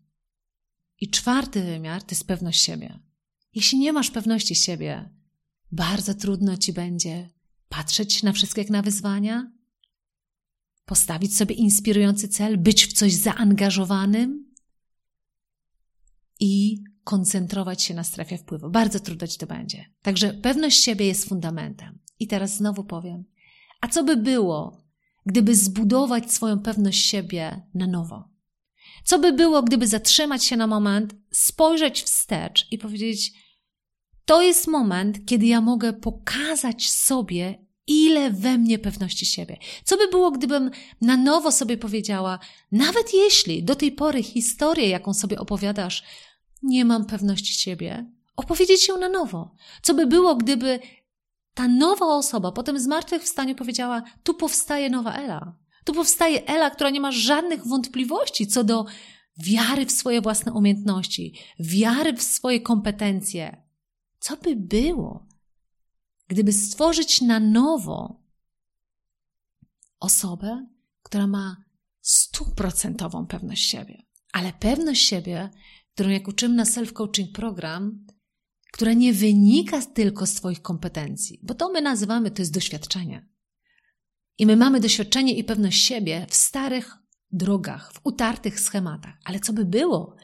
I 1.00 1.10
czwarty 1.10 1.62
wymiar 1.62 2.02
to 2.02 2.10
jest 2.10 2.26
pewność 2.26 2.60
siebie. 2.60 2.98
Jeśli 3.54 3.78
nie 3.78 3.92
masz 3.92 4.10
pewności 4.10 4.54
siebie, 4.54 5.10
bardzo 5.72 6.14
trudno 6.14 6.56
ci 6.56 6.72
będzie 6.72 7.37
patrzeć 7.68 8.22
na 8.22 8.32
wszystko 8.32 8.60
jak 8.60 8.70
na 8.70 8.82
wyzwania, 8.82 9.52
postawić 10.84 11.36
sobie 11.36 11.54
inspirujący 11.54 12.28
cel, 12.28 12.58
być 12.58 12.86
w 12.86 12.92
coś 12.92 13.14
zaangażowanym 13.14 14.54
i 16.40 16.82
koncentrować 17.04 17.82
się 17.82 17.94
na 17.94 18.04
strefie 18.04 18.38
wpływu. 18.38 18.70
Bardzo 18.70 19.00
trudno 19.00 19.26
ci 19.26 19.38
to 19.38 19.46
będzie. 19.46 19.84
Także 20.02 20.34
pewność 20.34 20.82
siebie 20.82 21.06
jest 21.06 21.28
fundamentem. 21.28 21.98
I 22.18 22.26
teraz 22.26 22.56
znowu 22.56 22.84
powiem, 22.84 23.24
a 23.80 23.88
co 23.88 24.04
by 24.04 24.16
było, 24.16 24.84
gdyby 25.26 25.54
zbudować 25.54 26.32
swoją 26.32 26.58
pewność 26.58 27.04
siebie 27.04 27.62
na 27.74 27.86
nowo? 27.86 28.28
Co 29.04 29.18
by 29.18 29.32
było, 29.32 29.62
gdyby 29.62 29.86
zatrzymać 29.86 30.44
się 30.44 30.56
na 30.56 30.66
moment, 30.66 31.14
spojrzeć 31.30 32.02
wstecz 32.02 32.66
i 32.70 32.78
powiedzieć: 32.78 33.32
To 34.28 34.42
jest 34.42 34.66
moment, 34.66 35.26
kiedy 35.26 35.46
ja 35.46 35.60
mogę 35.60 35.92
pokazać 35.92 36.90
sobie, 36.90 37.66
ile 37.86 38.30
we 38.30 38.58
mnie 38.58 38.78
pewności 38.78 39.26
siebie. 39.26 39.56
Co 39.84 39.96
by 39.96 40.08
było, 40.08 40.30
gdybym 40.30 40.70
na 41.00 41.16
nowo 41.16 41.52
sobie 41.52 41.76
powiedziała, 41.76 42.38
nawet 42.72 43.14
jeśli 43.14 43.64
do 43.64 43.74
tej 43.74 43.92
pory 43.92 44.22
historię, 44.22 44.88
jaką 44.88 45.14
sobie 45.14 45.38
opowiadasz, 45.38 46.02
nie 46.62 46.84
mam 46.84 47.06
pewności 47.06 47.54
siebie, 47.54 48.10
opowiedzieć 48.36 48.88
ją 48.88 48.98
na 48.98 49.08
nowo. 49.08 49.54
Co 49.82 49.94
by 49.94 50.06
było, 50.06 50.36
gdyby 50.36 50.80
ta 51.54 51.68
nowa 51.68 52.06
osoba 52.06 52.52
potem 52.52 52.78
zmartwychwstaniu 52.78 53.54
powiedziała: 53.54 54.02
Tu 54.22 54.34
powstaje 54.34 54.90
nowa 54.90 55.14
Ela. 55.14 55.56
Tu 55.84 55.92
powstaje 55.92 56.46
Ela, 56.46 56.70
która 56.70 56.90
nie 56.90 57.00
ma 57.00 57.12
żadnych 57.12 57.66
wątpliwości 57.66 58.46
co 58.46 58.64
do 58.64 58.84
wiary 59.38 59.86
w 59.86 59.92
swoje 59.92 60.20
własne 60.20 60.52
umiejętności, 60.52 61.34
wiary 61.60 62.12
w 62.12 62.22
swoje 62.22 62.60
kompetencje. 62.60 63.67
Co 64.18 64.36
by 64.36 64.56
było, 64.56 65.26
gdyby 66.28 66.52
stworzyć 66.52 67.20
na 67.20 67.40
nowo 67.40 68.22
osobę, 70.00 70.66
która 71.02 71.26
ma 71.26 71.64
stuprocentową 72.00 73.26
pewność 73.26 73.64
siebie? 73.70 74.02
Ale 74.32 74.52
pewność 74.52 75.06
siebie 75.06 75.50
którą 75.98 76.10
jak 76.10 76.28
uczymy 76.28 76.54
na 76.54 76.64
self-coaching 76.64 77.32
program, 77.32 78.06
która 78.72 78.92
nie 78.92 79.12
wynika 79.12 79.82
tylko 79.82 80.26
z 80.26 80.34
Twoich 80.34 80.62
kompetencji, 80.62 81.40
bo 81.42 81.54
to 81.54 81.72
my 81.72 81.82
nazywamy 81.82 82.30
to 82.30 82.42
jest 82.42 82.54
doświadczenie. 82.54 83.28
I 84.38 84.46
my 84.46 84.56
mamy 84.56 84.80
doświadczenie 84.80 85.34
i 85.34 85.44
pewność 85.44 85.84
siebie 85.84 86.26
w 86.30 86.34
starych 86.34 86.96
drogach, 87.32 87.92
w 87.92 88.00
utartych 88.04 88.60
schematach. 88.60 89.14
Ale 89.24 89.40
co 89.40 89.52
by 89.52 89.64
było, 89.64 90.16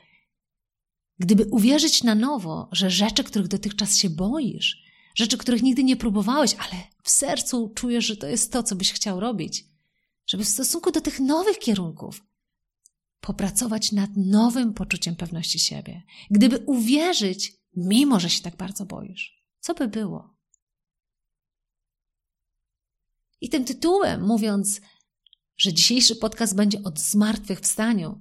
gdyby 1.19 1.45
uwierzyć 1.45 2.03
na 2.03 2.15
nowo, 2.15 2.69
że 2.73 2.91
rzeczy, 2.91 3.25
których 3.25 3.49
dotychczas 3.49 3.97
się 3.97 4.11
boisz, 4.11 4.83
rzeczy, 5.15 5.39
których 5.39 5.63
nigdy 5.63 5.85
nie 5.85 5.97
próbowałeś, 5.97 6.55
ale 6.55 6.83
w 7.03 7.11
sercu 7.11 7.73
czujesz, 7.75 8.07
że 8.07 8.17
to 8.17 8.27
jest 8.27 8.53
to, 8.53 8.63
co 8.63 8.77
byś 8.77 8.93
chciał 8.93 9.21
robić, 9.21 9.65
żeby 10.27 10.45
w 10.45 10.49
stosunku 10.49 10.91
do 10.91 11.01
tych 11.01 11.21
nowych 11.21 11.59
kierunków 11.59 12.25
popracować 13.21 13.93
nad 13.93 14.11
nowym 14.17 14.75
poczuciem 14.75 15.17
pewności 15.17 15.59
siebie, 15.59 16.03
gdyby 16.31 16.59
uwierzyć, 16.59 17.53
mimo 17.77 18.21
że 18.21 18.31
się 18.31 18.43
tak 18.43 18.57
bardzo 18.57 18.87
boisz, 18.87 19.45
co 19.61 19.75
by 19.75 19.89
było? 19.89 20.35
I 23.41 23.49
tym 23.49 23.65
tytułem, 23.65 24.27
mówiąc, 24.27 24.81
że 25.57 25.73
dzisiejszy 25.73 26.17
podcast 26.17 26.57
będzie 26.57 26.83
o 26.83 26.93
zmartwychwstaniu, 26.97 28.21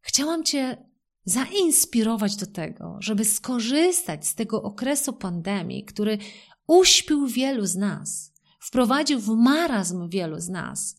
chciałam 0.00 0.44
Cię 0.44 0.87
zainspirować 1.28 2.36
do 2.36 2.46
tego, 2.46 2.96
żeby 3.00 3.24
skorzystać 3.24 4.26
z 4.26 4.34
tego 4.34 4.62
okresu 4.62 5.12
pandemii, 5.12 5.84
który 5.84 6.18
uśpił 6.66 7.26
wielu 7.26 7.66
z 7.66 7.76
nas, 7.76 8.32
wprowadził 8.60 9.20
w 9.20 9.28
marazm 9.28 10.08
wielu 10.08 10.40
z 10.40 10.48
nas, 10.48 10.96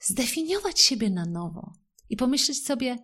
zdefiniować 0.00 0.80
siebie 0.80 1.10
na 1.10 1.26
nowo 1.26 1.72
i 2.10 2.16
pomyśleć 2.16 2.66
sobie, 2.66 2.98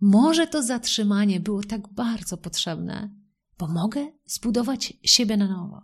może 0.00 0.46
to 0.46 0.62
zatrzymanie 0.62 1.40
było 1.40 1.62
tak 1.62 1.88
bardzo 1.88 2.36
potrzebne, 2.36 3.14
bo 3.58 3.68
mogę 3.68 4.12
zbudować 4.26 4.92
siebie 5.02 5.36
na 5.36 5.48
nowo. 5.48 5.82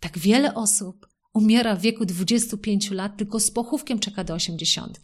Tak 0.00 0.18
wiele 0.18 0.54
osób 0.54 1.08
umiera 1.32 1.76
w 1.76 1.80
wieku 1.80 2.06
25 2.06 2.90
lat, 2.90 3.16
tylko 3.16 3.40
z 3.40 3.50
pochówkiem 3.50 3.98
czeka 3.98 4.24
do 4.24 4.34
80. 4.34 5.00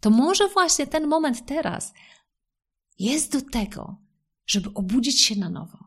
To 0.00 0.10
może 0.10 0.48
właśnie 0.48 0.86
ten 0.86 1.06
moment 1.06 1.46
teraz 1.46 1.92
jest 2.98 3.32
do 3.32 3.40
tego, 3.40 3.96
żeby 4.46 4.74
obudzić 4.74 5.20
się 5.20 5.36
na 5.36 5.50
nowo, 5.50 5.78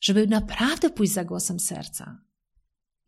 żeby 0.00 0.26
naprawdę 0.26 0.90
pójść 0.90 1.12
za 1.12 1.24
głosem 1.24 1.60
serca. 1.60 2.20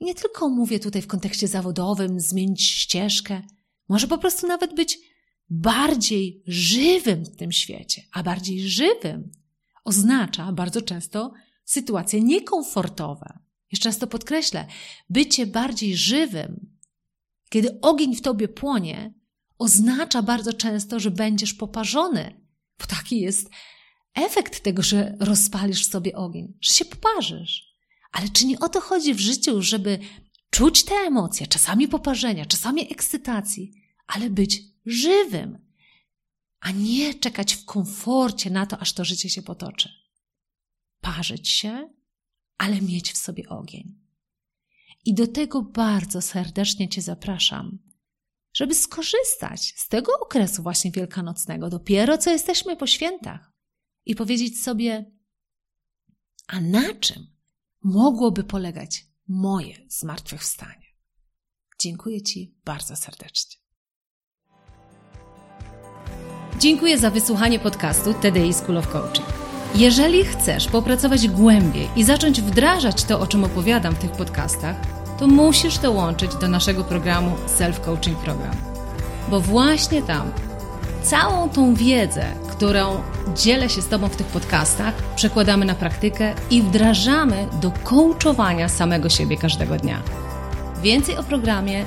I 0.00 0.04
nie 0.04 0.14
tylko 0.14 0.48
mówię 0.48 0.78
tutaj 0.80 1.02
w 1.02 1.06
kontekście 1.06 1.48
zawodowym, 1.48 2.20
zmienić 2.20 2.62
ścieżkę, 2.62 3.42
może 3.88 4.08
po 4.08 4.18
prostu 4.18 4.46
nawet 4.46 4.74
być 4.74 4.98
bardziej 5.50 6.42
żywym 6.46 7.24
w 7.24 7.36
tym 7.36 7.52
świecie, 7.52 8.02
a 8.12 8.22
bardziej 8.22 8.68
żywym 8.68 9.30
oznacza 9.84 10.52
bardzo 10.52 10.82
często 10.82 11.32
sytuacje 11.64 12.22
niekomfortowe. 12.22 13.38
Jeszcze 13.72 13.88
raz 13.88 13.98
to 13.98 14.06
podkreślę. 14.06 14.66
Bycie 15.10 15.46
bardziej 15.46 15.96
żywym, 15.96 16.78
kiedy 17.48 17.80
ogień 17.80 18.16
w 18.16 18.22
tobie 18.22 18.48
płonie, 18.48 19.14
oznacza 19.58 20.22
bardzo 20.22 20.52
często, 20.52 21.00
że 21.00 21.10
będziesz 21.10 21.54
poparzony, 21.54 22.47
bo 22.78 22.86
taki 22.86 23.20
jest 23.20 23.50
efekt 24.14 24.62
tego, 24.62 24.82
że 24.82 25.16
rozpalisz 25.20 25.86
sobie 25.86 26.16
ogień, 26.16 26.58
że 26.60 26.74
się 26.74 26.84
poparzysz. 26.84 27.68
Ale 28.12 28.28
czy 28.28 28.46
nie 28.46 28.58
o 28.58 28.68
to 28.68 28.80
chodzi 28.80 29.14
w 29.14 29.20
życiu, 29.20 29.62
żeby 29.62 29.98
czuć 30.50 30.84
te 30.84 30.94
emocje, 30.94 31.46
czasami 31.46 31.88
poparzenia, 31.88 32.46
czasami 32.46 32.92
ekscytacji, 32.92 33.72
ale 34.06 34.30
być 34.30 34.62
żywym, 34.86 35.58
a 36.60 36.70
nie 36.70 37.14
czekać 37.14 37.54
w 37.54 37.64
komforcie 37.64 38.50
na 38.50 38.66
to, 38.66 38.78
aż 38.78 38.92
to 38.92 39.04
życie 39.04 39.30
się 39.30 39.42
potoczy. 39.42 39.88
Parzyć 41.00 41.48
się, 41.48 41.90
ale 42.58 42.82
mieć 42.82 43.12
w 43.12 43.16
sobie 43.16 43.48
ogień. 43.48 43.94
I 45.04 45.14
do 45.14 45.26
tego 45.26 45.62
bardzo 45.62 46.22
serdecznie 46.22 46.88
Cię 46.88 47.02
zapraszam, 47.02 47.78
żeby 48.58 48.74
skorzystać 48.74 49.74
z 49.76 49.88
tego 49.88 50.12
okresu 50.20 50.62
właśnie 50.62 50.90
wielkanocnego, 50.90 51.70
dopiero 51.70 52.18
co 52.18 52.30
jesteśmy 52.30 52.76
po 52.76 52.86
świętach, 52.86 53.52
i 54.06 54.14
powiedzieć 54.14 54.62
sobie, 54.62 55.10
a 56.46 56.60
na 56.60 56.94
czym 56.94 57.26
mogłoby 57.82 58.44
polegać 58.44 59.06
moje 59.28 59.74
zmartwychwstanie? 59.88 60.86
Dziękuję 61.80 62.22
Ci 62.22 62.58
bardzo 62.64 62.96
serdecznie. 62.96 63.56
Dziękuję 66.58 66.98
za 66.98 67.10
wysłuchanie 67.10 67.58
podcastu 67.58 68.14
TDI 68.14 68.54
School 68.54 68.78
of 68.78 68.88
Coaching. 68.88 69.28
Jeżeli 69.74 70.24
chcesz 70.24 70.68
popracować 70.68 71.28
głębiej 71.28 71.88
i 71.96 72.04
zacząć 72.04 72.40
wdrażać 72.40 73.04
to, 73.04 73.20
o 73.20 73.26
czym 73.26 73.44
opowiadam 73.44 73.94
w 73.94 73.98
tych 73.98 74.12
podcastach, 74.12 74.97
to 75.18 75.26
musisz 75.26 75.78
dołączyć 75.78 76.34
do 76.34 76.48
naszego 76.48 76.84
programu 76.84 77.32
Self 77.46 77.80
Coaching 77.80 78.18
Program. 78.18 78.56
Bo 79.28 79.40
właśnie 79.40 80.02
tam 80.02 80.32
całą 81.02 81.48
tą 81.48 81.74
wiedzę, 81.74 82.26
którą 82.50 83.02
dzielę 83.36 83.68
się 83.68 83.82
z 83.82 83.88
Tobą 83.88 84.08
w 84.08 84.16
tych 84.16 84.26
podcastach, 84.26 84.94
przekładamy 85.16 85.64
na 85.64 85.74
praktykę 85.74 86.34
i 86.50 86.62
wdrażamy 86.62 87.46
do 87.60 87.72
coachowania 87.84 88.68
samego 88.68 89.08
siebie 89.08 89.36
każdego 89.36 89.76
dnia. 89.76 90.02
Więcej 90.82 91.16
o 91.16 91.22
programie 91.22 91.84